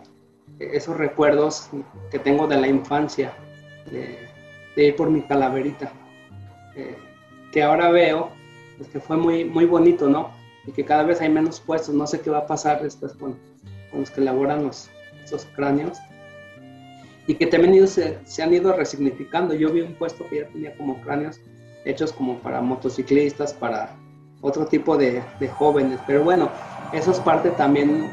esos 0.58 0.96
recuerdos 0.96 1.68
que 2.10 2.18
tengo 2.18 2.46
de 2.46 2.60
la 2.60 2.68
infancia, 2.68 3.32
de, 3.90 4.18
ir 4.76 4.96
por 4.96 5.10
mi 5.10 5.22
calaverita, 5.22 5.92
eh, 6.76 6.96
que 7.52 7.62
ahora 7.62 7.90
veo 7.90 8.30
pues, 8.78 8.88
que 8.88 9.00
fue 9.00 9.16
muy, 9.16 9.44
muy 9.44 9.64
bonito, 9.64 10.08
¿no? 10.08 10.30
Y 10.66 10.72
que 10.72 10.84
cada 10.84 11.02
vez 11.02 11.20
hay 11.20 11.28
menos 11.28 11.60
puestos, 11.60 11.94
no 11.94 12.06
sé 12.06 12.20
qué 12.20 12.30
va 12.30 12.38
a 12.38 12.46
pasar 12.46 12.82
después 12.82 13.12
con, 13.14 13.36
los 13.92 14.10
que 14.10 14.20
elaboran 14.20 14.64
los, 14.64 14.88
esos 15.24 15.44
cráneos, 15.56 15.98
y 17.26 17.34
que 17.34 17.46
también 17.46 17.86
se, 17.86 18.18
se, 18.24 18.42
han 18.42 18.52
ido 18.52 18.72
resignificando. 18.72 19.54
Yo 19.54 19.72
vi 19.72 19.80
un 19.80 19.94
puesto 19.94 20.26
que 20.28 20.40
ya 20.40 20.48
tenía 20.48 20.76
como 20.76 21.00
cráneos 21.02 21.40
hechos 21.84 22.12
como 22.12 22.38
para 22.38 22.60
motociclistas, 22.60 23.52
para 23.52 23.96
otro 24.40 24.66
tipo 24.66 24.96
de, 24.96 25.22
de 25.38 25.48
jóvenes, 25.48 26.00
pero 26.06 26.24
bueno, 26.24 26.50
eso 26.92 27.12
es 27.12 27.20
parte 27.20 27.50
también 27.50 28.10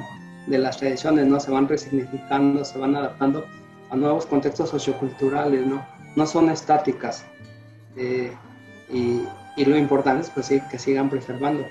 de 0.48 0.58
las 0.58 0.78
tradiciones, 0.78 1.28
¿no? 1.28 1.40
Se 1.40 1.52
van 1.52 1.68
resignificando, 1.68 2.64
se 2.64 2.78
van 2.78 2.96
adaptando 2.96 3.46
a 3.90 3.96
nuevos 3.96 4.26
contextos 4.26 4.70
socioculturales, 4.70 5.66
¿no? 5.66 5.86
No 6.16 6.26
son 6.26 6.50
estáticas. 6.50 7.26
Eh, 7.96 8.32
y, 8.92 9.24
y, 9.58 9.66
lo 9.66 9.78
importante 9.78 10.24
es 10.24 10.30
pues 10.30 10.48
sí, 10.48 10.62
que 10.72 10.80
sigan 10.80 11.10
preservando. 11.10 11.66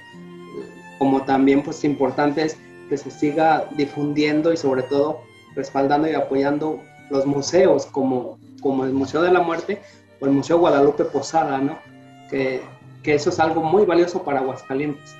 Como 0.98 1.22
también 1.22 1.62
pues 1.62 1.84
importante 1.84 2.42
es 2.42 2.56
que 2.88 2.96
se 2.96 3.10
siga 3.10 3.68
difundiendo 3.76 4.52
y 4.52 4.56
sobre 4.56 4.82
todo 4.82 5.20
respaldando 5.54 6.08
y 6.08 6.14
apoyando 6.14 6.80
los 7.10 7.26
museos 7.26 7.86
como, 7.86 8.38
como 8.60 8.84
el 8.84 8.92
Museo 8.92 9.22
de 9.22 9.30
la 9.30 9.40
Muerte 9.40 9.80
o 10.20 10.26
el 10.26 10.32
Museo 10.32 10.58
Guadalupe 10.58 11.04
Posada, 11.04 11.58
¿no? 11.58 11.78
Que, 12.30 12.60
que 13.02 13.14
eso 13.14 13.30
es 13.30 13.38
algo 13.38 13.62
muy 13.62 13.84
valioso 13.84 14.22
para 14.22 14.40
Aguascalientes. 14.40 15.16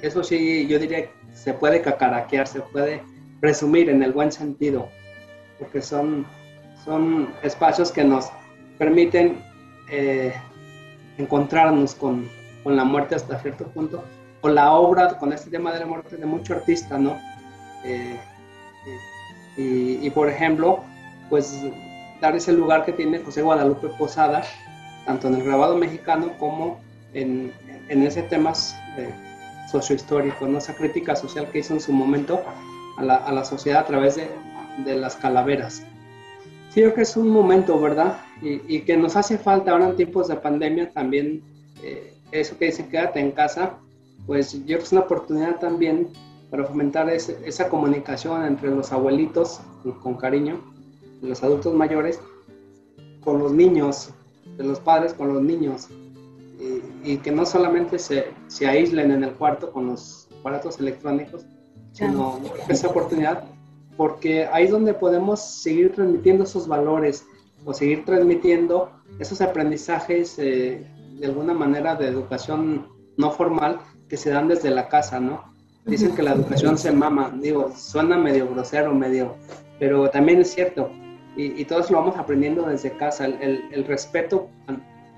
Eso 0.00 0.24
sí, 0.24 0.66
yo 0.66 0.78
diría 0.78 1.10
se 1.34 1.52
puede 1.52 1.82
cacaraquear, 1.82 2.46
se 2.46 2.60
puede 2.60 3.02
presumir 3.40 3.90
en 3.90 4.02
el 4.02 4.12
buen 4.12 4.32
sentido, 4.32 4.88
porque 5.58 5.82
son, 5.82 6.24
son 6.84 7.34
espacios 7.42 7.92
que 7.92 8.04
nos 8.04 8.30
permiten 8.78 9.42
eh, 9.90 10.32
encontrarnos 11.18 11.94
con, 11.94 12.28
con, 12.62 12.76
la 12.76 12.84
muerte 12.84 13.14
hasta 13.14 13.38
cierto 13.40 13.66
punto, 13.66 14.02
con 14.44 14.54
la 14.54 14.74
obra, 14.74 15.16
con 15.16 15.32
este 15.32 15.48
tema 15.48 15.72
de 15.72 15.80
la 15.80 15.86
muerte 15.86 16.18
de 16.18 16.26
mucho 16.26 16.52
artista, 16.52 16.98
¿no? 16.98 17.18
Eh, 17.82 18.20
y, 19.56 20.06
y, 20.06 20.10
por 20.10 20.28
ejemplo, 20.28 20.84
pues 21.30 21.62
dar 22.20 22.36
ese 22.36 22.52
lugar 22.52 22.84
que 22.84 22.92
tiene 22.92 23.20
José 23.20 23.40
Guadalupe 23.40 23.88
Posada, 23.98 24.42
tanto 25.06 25.28
en 25.28 25.36
el 25.36 25.44
grabado 25.44 25.78
mexicano 25.78 26.32
como 26.38 26.78
en, 27.14 27.54
en 27.88 28.02
ese 28.02 28.22
temas 28.24 28.76
de 28.98 29.14
sociohistórico, 29.72 30.46
¿no? 30.46 30.58
esa 30.58 30.74
crítica 30.74 31.16
social 31.16 31.48
que 31.50 31.60
hizo 31.60 31.72
en 31.72 31.80
su 31.80 31.94
momento 31.94 32.42
a 32.98 33.02
la, 33.02 33.16
a 33.16 33.32
la 33.32 33.46
sociedad 33.46 33.80
a 33.80 33.86
través 33.86 34.16
de, 34.16 34.28
de, 34.84 34.94
las 34.94 35.16
calaveras. 35.16 35.86
Sí, 36.68 36.82
creo 36.82 36.92
que 36.92 37.00
es 37.00 37.16
un 37.16 37.30
momento, 37.30 37.80
¿verdad? 37.80 38.18
Y, 38.42 38.60
y, 38.68 38.80
que 38.82 38.94
nos 38.98 39.16
hace 39.16 39.38
falta 39.38 39.70
ahora 39.70 39.88
en 39.88 39.96
tiempos 39.96 40.28
de 40.28 40.36
pandemia 40.36 40.90
también, 40.92 41.42
eh, 41.82 42.12
eso 42.30 42.58
que 42.58 42.66
dice 42.66 42.86
quédate 42.88 43.20
en 43.20 43.30
casa, 43.30 43.78
pues 44.26 44.52
yo 44.52 44.64
creo 44.64 44.78
que 44.78 44.84
es 44.84 44.92
una 44.92 45.02
oportunidad 45.02 45.58
también 45.58 46.08
para 46.50 46.64
fomentar 46.64 47.10
ese, 47.10 47.38
esa 47.44 47.68
comunicación 47.68 48.44
entre 48.44 48.70
los 48.70 48.92
abuelitos, 48.92 49.60
con 50.02 50.16
cariño, 50.16 50.60
los 51.20 51.42
adultos 51.42 51.74
mayores, 51.74 52.20
con 53.22 53.38
los 53.38 53.52
niños, 53.52 54.10
de 54.56 54.64
los 54.64 54.78
padres 54.78 55.14
con 55.14 55.32
los 55.32 55.42
niños, 55.42 55.88
y, 57.02 57.16
que 57.18 57.32
no 57.32 57.44
solamente 57.44 57.98
se, 57.98 58.26
se, 58.46 58.66
aíslen 58.66 59.10
en 59.10 59.24
el 59.24 59.32
cuarto 59.32 59.72
con 59.72 59.88
los 59.88 60.28
aparatos 60.40 60.78
electrónicos, 60.78 61.44
sino 61.92 62.40
esa 62.68 62.88
oportunidad, 62.88 63.44
porque 63.96 64.46
ahí 64.46 64.64
es 64.64 64.70
donde 64.70 64.94
podemos 64.94 65.40
seguir 65.40 65.92
transmitiendo 65.92 66.44
esos 66.44 66.66
valores 66.66 67.26
o 67.64 67.74
seguir 67.74 68.04
transmitiendo 68.04 68.90
esos 69.18 69.40
aprendizajes 69.40 70.38
eh, 70.38 70.86
de 71.18 71.26
alguna 71.26 71.52
manera 71.52 71.94
de 71.94 72.08
educación 72.08 72.86
no 73.16 73.30
formal 73.30 73.80
que 74.08 74.16
se 74.16 74.30
dan 74.30 74.48
desde 74.48 74.70
la 74.70 74.88
casa, 74.88 75.20
¿no? 75.20 75.54
Dicen 75.86 76.14
que 76.14 76.22
la 76.22 76.32
educación 76.32 76.78
se 76.78 76.92
mama, 76.92 77.32
digo, 77.40 77.72
suena 77.76 78.16
medio 78.16 78.48
grosero, 78.48 78.94
medio, 78.94 79.36
pero 79.78 80.08
también 80.08 80.40
es 80.40 80.54
cierto, 80.54 80.90
y, 81.36 81.60
y 81.60 81.64
todos 81.64 81.90
lo 81.90 81.98
vamos 81.98 82.16
aprendiendo 82.16 82.62
desde 82.62 82.96
casa, 82.96 83.26
el, 83.26 83.64
el, 83.70 83.84
respeto 83.84 84.48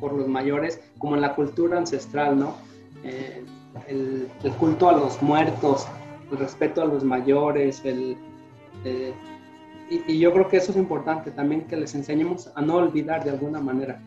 por 0.00 0.12
los 0.12 0.26
mayores, 0.26 0.80
como 0.98 1.14
en 1.14 1.20
la 1.20 1.34
cultura 1.34 1.78
ancestral, 1.78 2.38
¿no? 2.38 2.56
Eh, 3.04 3.44
el, 3.88 4.28
culto 4.58 4.88
a 4.88 4.92
los 4.92 5.22
muertos, 5.22 5.86
el 6.32 6.38
respeto 6.38 6.82
a 6.82 6.86
los 6.86 7.04
mayores, 7.04 7.84
el, 7.84 8.16
eh, 8.84 9.12
y, 9.90 10.12
y, 10.12 10.18
yo 10.18 10.32
creo 10.32 10.48
que 10.48 10.56
eso 10.56 10.72
es 10.72 10.78
importante 10.78 11.30
también, 11.30 11.66
que 11.66 11.76
les 11.76 11.94
enseñemos 11.94 12.50
a 12.54 12.62
no 12.62 12.76
olvidar 12.76 13.22
de 13.22 13.30
alguna 13.30 13.60
manera, 13.60 14.00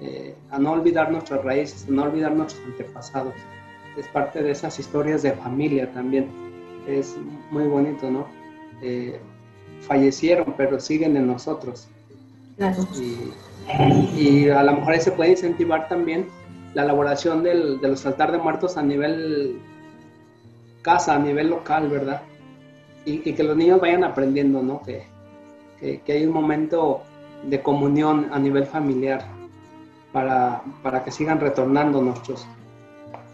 eh, 0.00 0.36
a 0.50 0.58
no 0.58 0.72
olvidar 0.72 1.10
nuestras 1.10 1.42
raíces, 1.44 1.86
a 1.88 1.90
no 1.90 2.04
olvidar 2.04 2.32
nuestros 2.32 2.64
antepasados. 2.66 3.34
Es 3.98 4.06
parte 4.08 4.42
de 4.42 4.52
esas 4.52 4.78
historias 4.78 5.22
de 5.22 5.32
familia 5.32 5.92
también. 5.92 6.28
Es 6.86 7.16
muy 7.50 7.64
bonito, 7.64 8.10
¿no? 8.10 8.26
Eh, 8.80 9.20
fallecieron, 9.80 10.54
pero 10.56 10.78
siguen 10.78 11.16
en 11.16 11.26
nosotros. 11.26 11.88
Claro. 12.56 12.86
Y, 12.94 13.32
y 14.20 14.48
a 14.48 14.62
lo 14.62 14.72
mejor 14.72 14.94
ahí 14.94 15.00
se 15.00 15.12
puede 15.12 15.32
incentivar 15.32 15.88
también 15.88 16.26
la 16.74 16.84
elaboración 16.84 17.42
del, 17.42 17.80
de 17.80 17.88
los 17.88 18.06
altar 18.06 18.32
de 18.32 18.38
muertos 18.38 18.76
a 18.76 18.82
nivel 18.82 19.60
casa, 20.82 21.14
a 21.14 21.18
nivel 21.18 21.50
local, 21.50 21.88
¿verdad? 21.88 22.22
Y, 23.04 23.28
y 23.28 23.32
que 23.34 23.42
los 23.42 23.56
niños 23.56 23.80
vayan 23.80 24.04
aprendiendo, 24.04 24.62
¿no? 24.62 24.82
Que, 24.82 25.04
que, 25.80 26.00
que, 26.00 26.12
hay 26.12 26.26
un 26.26 26.32
momento 26.32 27.02
de 27.44 27.60
comunión 27.62 28.28
a 28.32 28.38
nivel 28.38 28.66
familiar 28.66 29.24
para, 30.12 30.62
para, 30.82 31.04
que 31.04 31.10
sigan 31.10 31.40
retornando 31.40 32.02
nuestros 32.02 32.46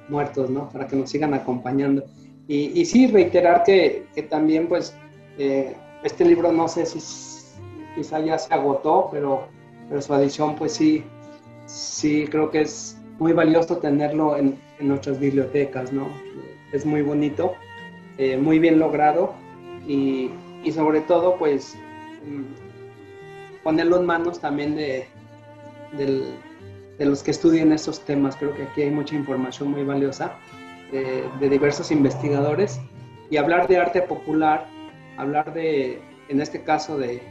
muertos, 0.08 0.50
¿no? 0.50 0.68
Para 0.70 0.86
que 0.86 0.96
nos 0.96 1.10
sigan 1.10 1.34
acompañando. 1.34 2.04
Y, 2.46 2.78
y 2.80 2.84
sí, 2.84 3.06
reiterar 3.06 3.62
que, 3.64 4.06
que 4.14 4.22
también, 4.22 4.68
pues, 4.68 4.94
eh, 5.38 5.74
este 6.02 6.24
libro 6.24 6.52
no 6.52 6.68
sé 6.68 6.86
si 6.86 6.98
quizá 7.96 8.20
ya 8.20 8.38
se 8.38 8.52
agotó, 8.52 9.08
pero 9.10 9.48
pero 9.88 10.00
su 10.00 10.14
adición 10.14 10.56
pues 10.56 10.72
sí, 10.72 11.04
sí 11.66 12.26
creo 12.30 12.50
que 12.50 12.62
es 12.62 12.98
muy 13.18 13.32
valioso 13.32 13.78
tenerlo 13.78 14.36
en, 14.36 14.58
en 14.78 14.88
nuestras 14.88 15.18
bibliotecas, 15.20 15.92
¿no? 15.92 16.08
Es 16.72 16.84
muy 16.84 17.02
bonito, 17.02 17.52
eh, 18.18 18.36
muy 18.36 18.58
bien 18.58 18.78
logrado 18.78 19.34
y, 19.86 20.30
y, 20.64 20.72
sobre 20.72 21.00
todo 21.02 21.36
pues 21.36 21.76
mm, 22.26 23.62
ponerlo 23.62 24.00
en 24.00 24.06
manos 24.06 24.40
también 24.40 24.74
de, 24.74 25.06
de, 25.96 26.24
de, 26.98 27.04
los 27.04 27.22
que 27.22 27.30
estudien 27.30 27.72
estos 27.72 28.04
temas. 28.04 28.36
Creo 28.36 28.54
que 28.54 28.64
aquí 28.64 28.82
hay 28.82 28.90
mucha 28.90 29.14
información 29.14 29.70
muy 29.70 29.84
valiosa 29.84 30.36
de, 30.92 31.24
de 31.40 31.48
diversos 31.48 31.90
investigadores 31.90 32.80
y 33.30 33.36
hablar 33.36 33.66
de 33.68 33.78
arte 33.78 34.02
popular, 34.02 34.66
hablar 35.16 35.52
de, 35.54 36.00
en 36.28 36.40
este 36.40 36.62
caso, 36.62 36.98
de, 36.98 37.22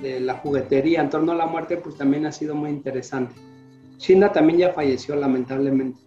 la 0.00 0.34
juguetería 0.34 1.00
en 1.00 1.10
torno 1.10 1.32
a 1.32 1.34
la 1.34 1.46
muerte, 1.46 1.76
pues 1.76 1.96
también 1.96 2.24
ha 2.24 2.30
sido 2.30 2.54
muy 2.54 2.70
interesante. 2.70 3.34
Shinda 3.98 4.30
también 4.30 4.60
ya 4.60 4.72
falleció 4.72 5.16
lamentablemente, 5.16 5.98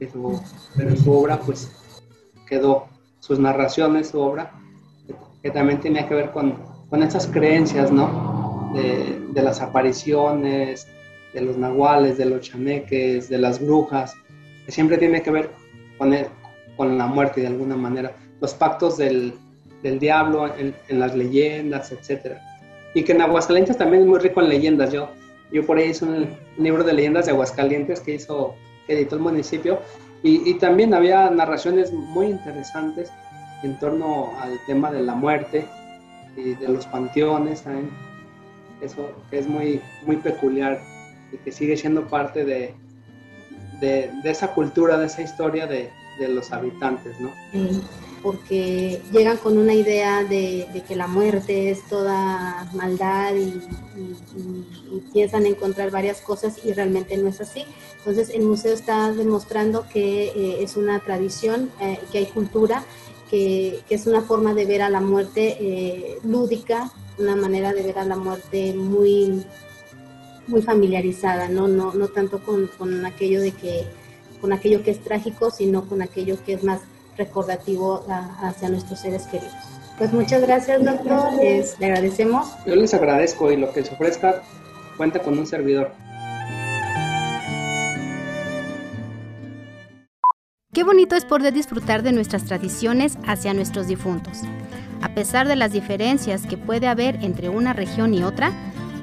pero, 0.00 0.96
su 0.96 1.12
obra 1.12 1.38
pues 1.38 1.70
quedó, 2.48 2.88
sus 3.20 3.38
narraciones, 3.38 4.08
su 4.08 4.20
obra, 4.20 4.52
que 5.42 5.50
también 5.50 5.80
tenía 5.80 6.08
que 6.08 6.14
ver 6.14 6.32
con, 6.32 6.56
con 6.90 7.04
esas 7.04 7.28
creencias, 7.28 7.92
¿no? 7.92 8.72
De, 8.74 9.42
las 9.42 9.60
apariciones, 9.60 10.88
de 11.34 11.40
los 11.40 11.58
nahuales, 11.58 12.16
de 12.16 12.26
los 12.26 12.40
chaneques, 12.40 13.28
de 13.28 13.38
las 13.38 13.60
brujas, 13.60 14.14
que 14.64 14.72
siempre 14.72 14.96
tiene 14.96 15.22
que 15.22 15.30
ver 15.30 15.50
con, 15.98 16.14
el, 16.14 16.26
con 16.76 16.96
la 16.96 17.06
muerte 17.06 17.42
de 17.42 17.48
alguna 17.48 17.76
manera, 17.76 18.12
los 18.40 18.54
pactos 18.54 18.96
del, 18.96 19.34
del 19.82 19.98
diablo 19.98 20.46
en, 20.56 20.74
en 20.88 21.00
las 21.00 21.14
leyendas, 21.14 21.92
etcétera 21.92 22.40
y 22.94 23.02
que 23.02 23.12
en 23.12 23.20
Aguascalientes 23.20 23.76
también 23.76 24.04
es 24.04 24.08
muy 24.08 24.20
rico 24.20 24.40
en 24.40 24.48
leyendas. 24.48 24.92
Yo, 24.92 25.10
yo 25.52 25.66
por 25.66 25.76
ahí 25.76 25.90
hice 25.90 26.04
un, 26.04 26.28
libro 26.56 26.84
de 26.84 26.92
leyendas 26.92 27.26
de 27.26 27.32
Aguascalientes 27.32 28.00
que 28.00 28.14
hizo, 28.14 28.54
que 28.86 28.94
editó 28.94 29.16
el 29.16 29.22
municipio, 29.22 29.80
y, 30.22 30.48
y, 30.48 30.54
también 30.54 30.94
había 30.94 31.28
narraciones 31.28 31.92
muy 31.92 32.26
interesantes 32.26 33.10
en 33.62 33.78
torno 33.78 34.30
al 34.40 34.58
tema 34.66 34.90
de 34.90 35.02
la 35.02 35.14
muerte 35.14 35.66
y 36.36 36.54
de 36.54 36.68
los 36.68 36.86
panteones 36.86 37.62
también. 37.62 37.90
eso 38.80 39.10
es 39.32 39.46
muy, 39.46 39.82
muy 40.06 40.16
peculiar 40.16 40.80
y 41.34 41.36
que 41.38 41.52
sigue 41.52 41.76
siendo 41.76 42.06
parte 42.06 42.44
de, 42.44 42.74
de, 43.80 44.10
esa 44.24 44.54
cultura, 44.54 44.96
de 44.96 45.06
esa 45.06 45.22
historia 45.22 45.66
de, 45.66 45.90
de 46.18 46.28
los 46.28 46.52
habitantes, 46.52 47.18
¿no? 47.20 47.30
porque 48.24 49.02
llegan 49.12 49.36
con 49.36 49.58
una 49.58 49.74
idea 49.74 50.24
de, 50.24 50.82
que 50.88 50.96
la 50.96 51.06
muerte 51.06 51.70
es 51.70 51.86
toda 51.88 52.66
maldad 52.72 53.34
y, 53.36 53.60
piensan 55.12 55.46
encontrar 55.46 55.90
varias 55.90 56.20
cosas 56.20 56.58
y 56.64 56.72
realmente 56.72 57.16
no 57.16 57.28
es 57.28 57.40
así. 57.40 57.64
Entonces 57.98 58.30
el 58.30 58.42
museo 58.42 58.72
está 58.72 59.12
demostrando 59.12 59.86
que 59.88 60.28
eh, 60.28 60.62
es 60.62 60.76
una 60.76 61.00
tradición, 61.00 61.70
eh, 61.80 61.98
que 62.10 62.18
hay 62.18 62.26
cultura, 62.26 62.84
que, 63.30 63.82
es 63.90 64.06
una 64.06 64.22
forma 64.22 64.54
de 64.54 64.64
ver 64.64 64.82
a 64.82 64.88
la 64.88 65.00
muerte 65.00 65.56
eh, 65.60 66.18
lúdica, 66.24 66.90
una 67.18 67.36
manera 67.36 67.72
de 67.74 67.82
ver 67.82 67.98
a 67.98 68.04
la 68.04 68.16
muerte 68.16 68.72
muy, 68.72 69.44
muy 70.46 70.62
familiarizada, 70.62 71.48
¿no? 71.48 71.68
No, 71.68 71.92
no 71.94 72.08
tanto 72.08 72.40
con, 72.40 72.68
con 72.78 73.04
aquello 73.06 73.40
de 73.40 73.52
que 73.52 73.84
con 74.40 74.52
aquello 74.52 74.82
que 74.82 74.90
es 74.90 75.00
trágico, 75.00 75.50
sino 75.50 75.86
con 75.86 76.02
aquello 76.02 76.36
que 76.44 76.52
es 76.52 76.64
más 76.64 76.80
recordativo 77.16 78.04
hacia 78.08 78.68
nuestros 78.68 79.00
seres 79.00 79.22
queridos. 79.26 79.54
Pues 79.96 80.12
muchas 80.12 80.42
gracias, 80.42 80.84
doctor. 80.84 81.32
le 81.40 81.86
agradecemos. 81.86 82.48
Yo 82.66 82.76
les 82.76 82.92
agradezco 82.92 83.50
y 83.52 83.56
lo 83.56 83.72
que 83.72 83.84
se 83.84 83.94
ofrezca 83.94 84.42
cuenta 84.96 85.20
con 85.20 85.38
un 85.38 85.46
servidor. 85.46 85.92
Qué 90.72 90.82
bonito 90.82 91.14
es 91.14 91.24
poder 91.24 91.54
disfrutar 91.54 92.02
de 92.02 92.10
nuestras 92.10 92.44
tradiciones 92.44 93.16
hacia 93.26 93.54
nuestros 93.54 93.86
difuntos. 93.86 94.40
A 95.00 95.14
pesar 95.14 95.46
de 95.46 95.54
las 95.54 95.70
diferencias 95.70 96.46
que 96.46 96.56
puede 96.56 96.88
haber 96.88 97.22
entre 97.22 97.48
una 97.48 97.72
región 97.72 98.12
y 98.12 98.24
otra, 98.24 98.52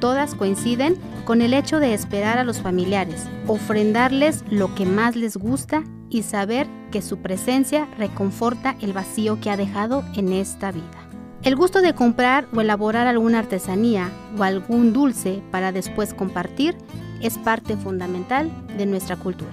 todas 0.01 0.35
coinciden 0.35 0.97
con 1.23 1.41
el 1.41 1.53
hecho 1.53 1.79
de 1.79 1.93
esperar 1.93 2.37
a 2.37 2.43
los 2.43 2.59
familiares, 2.59 3.27
ofrendarles 3.47 4.43
lo 4.49 4.75
que 4.75 4.85
más 4.85 5.15
les 5.15 5.37
gusta 5.37 5.85
y 6.09 6.23
saber 6.23 6.67
que 6.91 7.01
su 7.01 7.19
presencia 7.19 7.87
reconforta 7.97 8.75
el 8.81 8.91
vacío 8.91 9.39
que 9.39 9.49
ha 9.49 9.55
dejado 9.55 10.03
en 10.15 10.33
esta 10.33 10.73
vida. 10.73 11.07
El 11.43 11.55
gusto 11.55 11.81
de 11.81 11.95
comprar 11.95 12.47
o 12.53 12.59
elaborar 12.59 13.07
alguna 13.07 13.39
artesanía 13.39 14.11
o 14.37 14.43
algún 14.43 14.91
dulce 14.91 15.41
para 15.51 15.71
después 15.71 16.13
compartir 16.13 16.75
es 17.21 17.37
parte 17.37 17.77
fundamental 17.77 18.51
de 18.77 18.85
nuestra 18.85 19.15
cultura. 19.15 19.51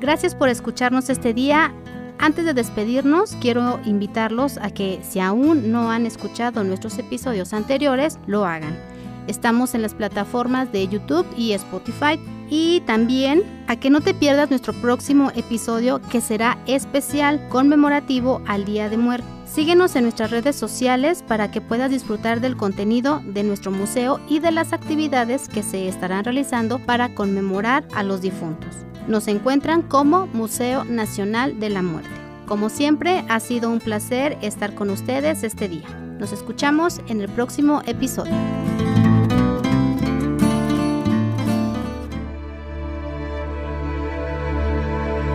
Gracias 0.00 0.34
por 0.34 0.48
escucharnos 0.48 1.10
este 1.10 1.34
día. 1.34 1.74
Antes 2.18 2.44
de 2.44 2.54
despedirnos, 2.54 3.36
quiero 3.40 3.80
invitarlos 3.84 4.58
a 4.58 4.70
que 4.70 5.00
si 5.02 5.20
aún 5.20 5.72
no 5.72 5.90
han 5.90 6.06
escuchado 6.06 6.64
nuestros 6.64 6.98
episodios 6.98 7.52
anteriores, 7.52 8.18
lo 8.26 8.46
hagan. 8.46 8.95
Estamos 9.26 9.74
en 9.74 9.82
las 9.82 9.94
plataformas 9.94 10.72
de 10.72 10.86
YouTube 10.86 11.26
y 11.36 11.52
Spotify. 11.52 12.18
Y 12.48 12.80
también 12.82 13.42
a 13.66 13.76
que 13.76 13.90
no 13.90 14.00
te 14.00 14.14
pierdas 14.14 14.50
nuestro 14.50 14.72
próximo 14.74 15.32
episodio 15.34 16.00
que 16.10 16.20
será 16.20 16.58
especial 16.66 17.48
conmemorativo 17.48 18.40
al 18.46 18.64
Día 18.64 18.88
de 18.88 18.96
Muerte. 18.96 19.26
Síguenos 19.46 19.96
en 19.96 20.04
nuestras 20.04 20.30
redes 20.30 20.54
sociales 20.54 21.24
para 21.26 21.50
que 21.50 21.60
puedas 21.60 21.90
disfrutar 21.90 22.40
del 22.40 22.56
contenido 22.56 23.22
de 23.24 23.42
nuestro 23.42 23.70
museo 23.72 24.20
y 24.28 24.38
de 24.38 24.52
las 24.52 24.72
actividades 24.72 25.48
que 25.48 25.62
se 25.62 25.88
estarán 25.88 26.24
realizando 26.24 26.78
para 26.78 27.14
conmemorar 27.14 27.86
a 27.94 28.02
los 28.02 28.20
difuntos. 28.20 28.74
Nos 29.08 29.28
encuentran 29.28 29.82
como 29.82 30.26
Museo 30.28 30.84
Nacional 30.84 31.58
de 31.58 31.70
la 31.70 31.82
Muerte. 31.82 32.10
Como 32.46 32.68
siempre, 32.68 33.24
ha 33.28 33.40
sido 33.40 33.70
un 33.70 33.80
placer 33.80 34.36
estar 34.40 34.74
con 34.74 34.90
ustedes 34.90 35.42
este 35.42 35.68
día. 35.68 35.88
Nos 36.18 36.32
escuchamos 36.32 37.00
en 37.08 37.20
el 37.20 37.28
próximo 37.28 37.82
episodio. 37.86 38.34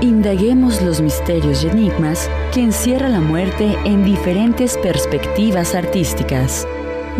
Indaguemos 0.01 0.81
los 0.81 0.99
misterios 0.99 1.63
y 1.63 1.67
enigmas 1.67 2.27
que 2.51 2.61
encierra 2.61 3.07
la 3.07 3.19
muerte 3.19 3.77
en 3.85 4.03
diferentes 4.03 4.75
perspectivas 4.79 5.75
artísticas. 5.75 6.67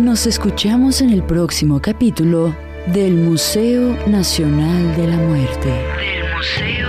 Nos 0.00 0.26
escuchamos 0.26 1.00
en 1.00 1.10
el 1.10 1.22
próximo 1.22 1.80
capítulo 1.80 2.56
del 2.86 3.14
Museo 3.14 3.96
Nacional 4.08 4.96
de 4.96 5.06
la 5.06 5.16
Muerte. 5.16 6.81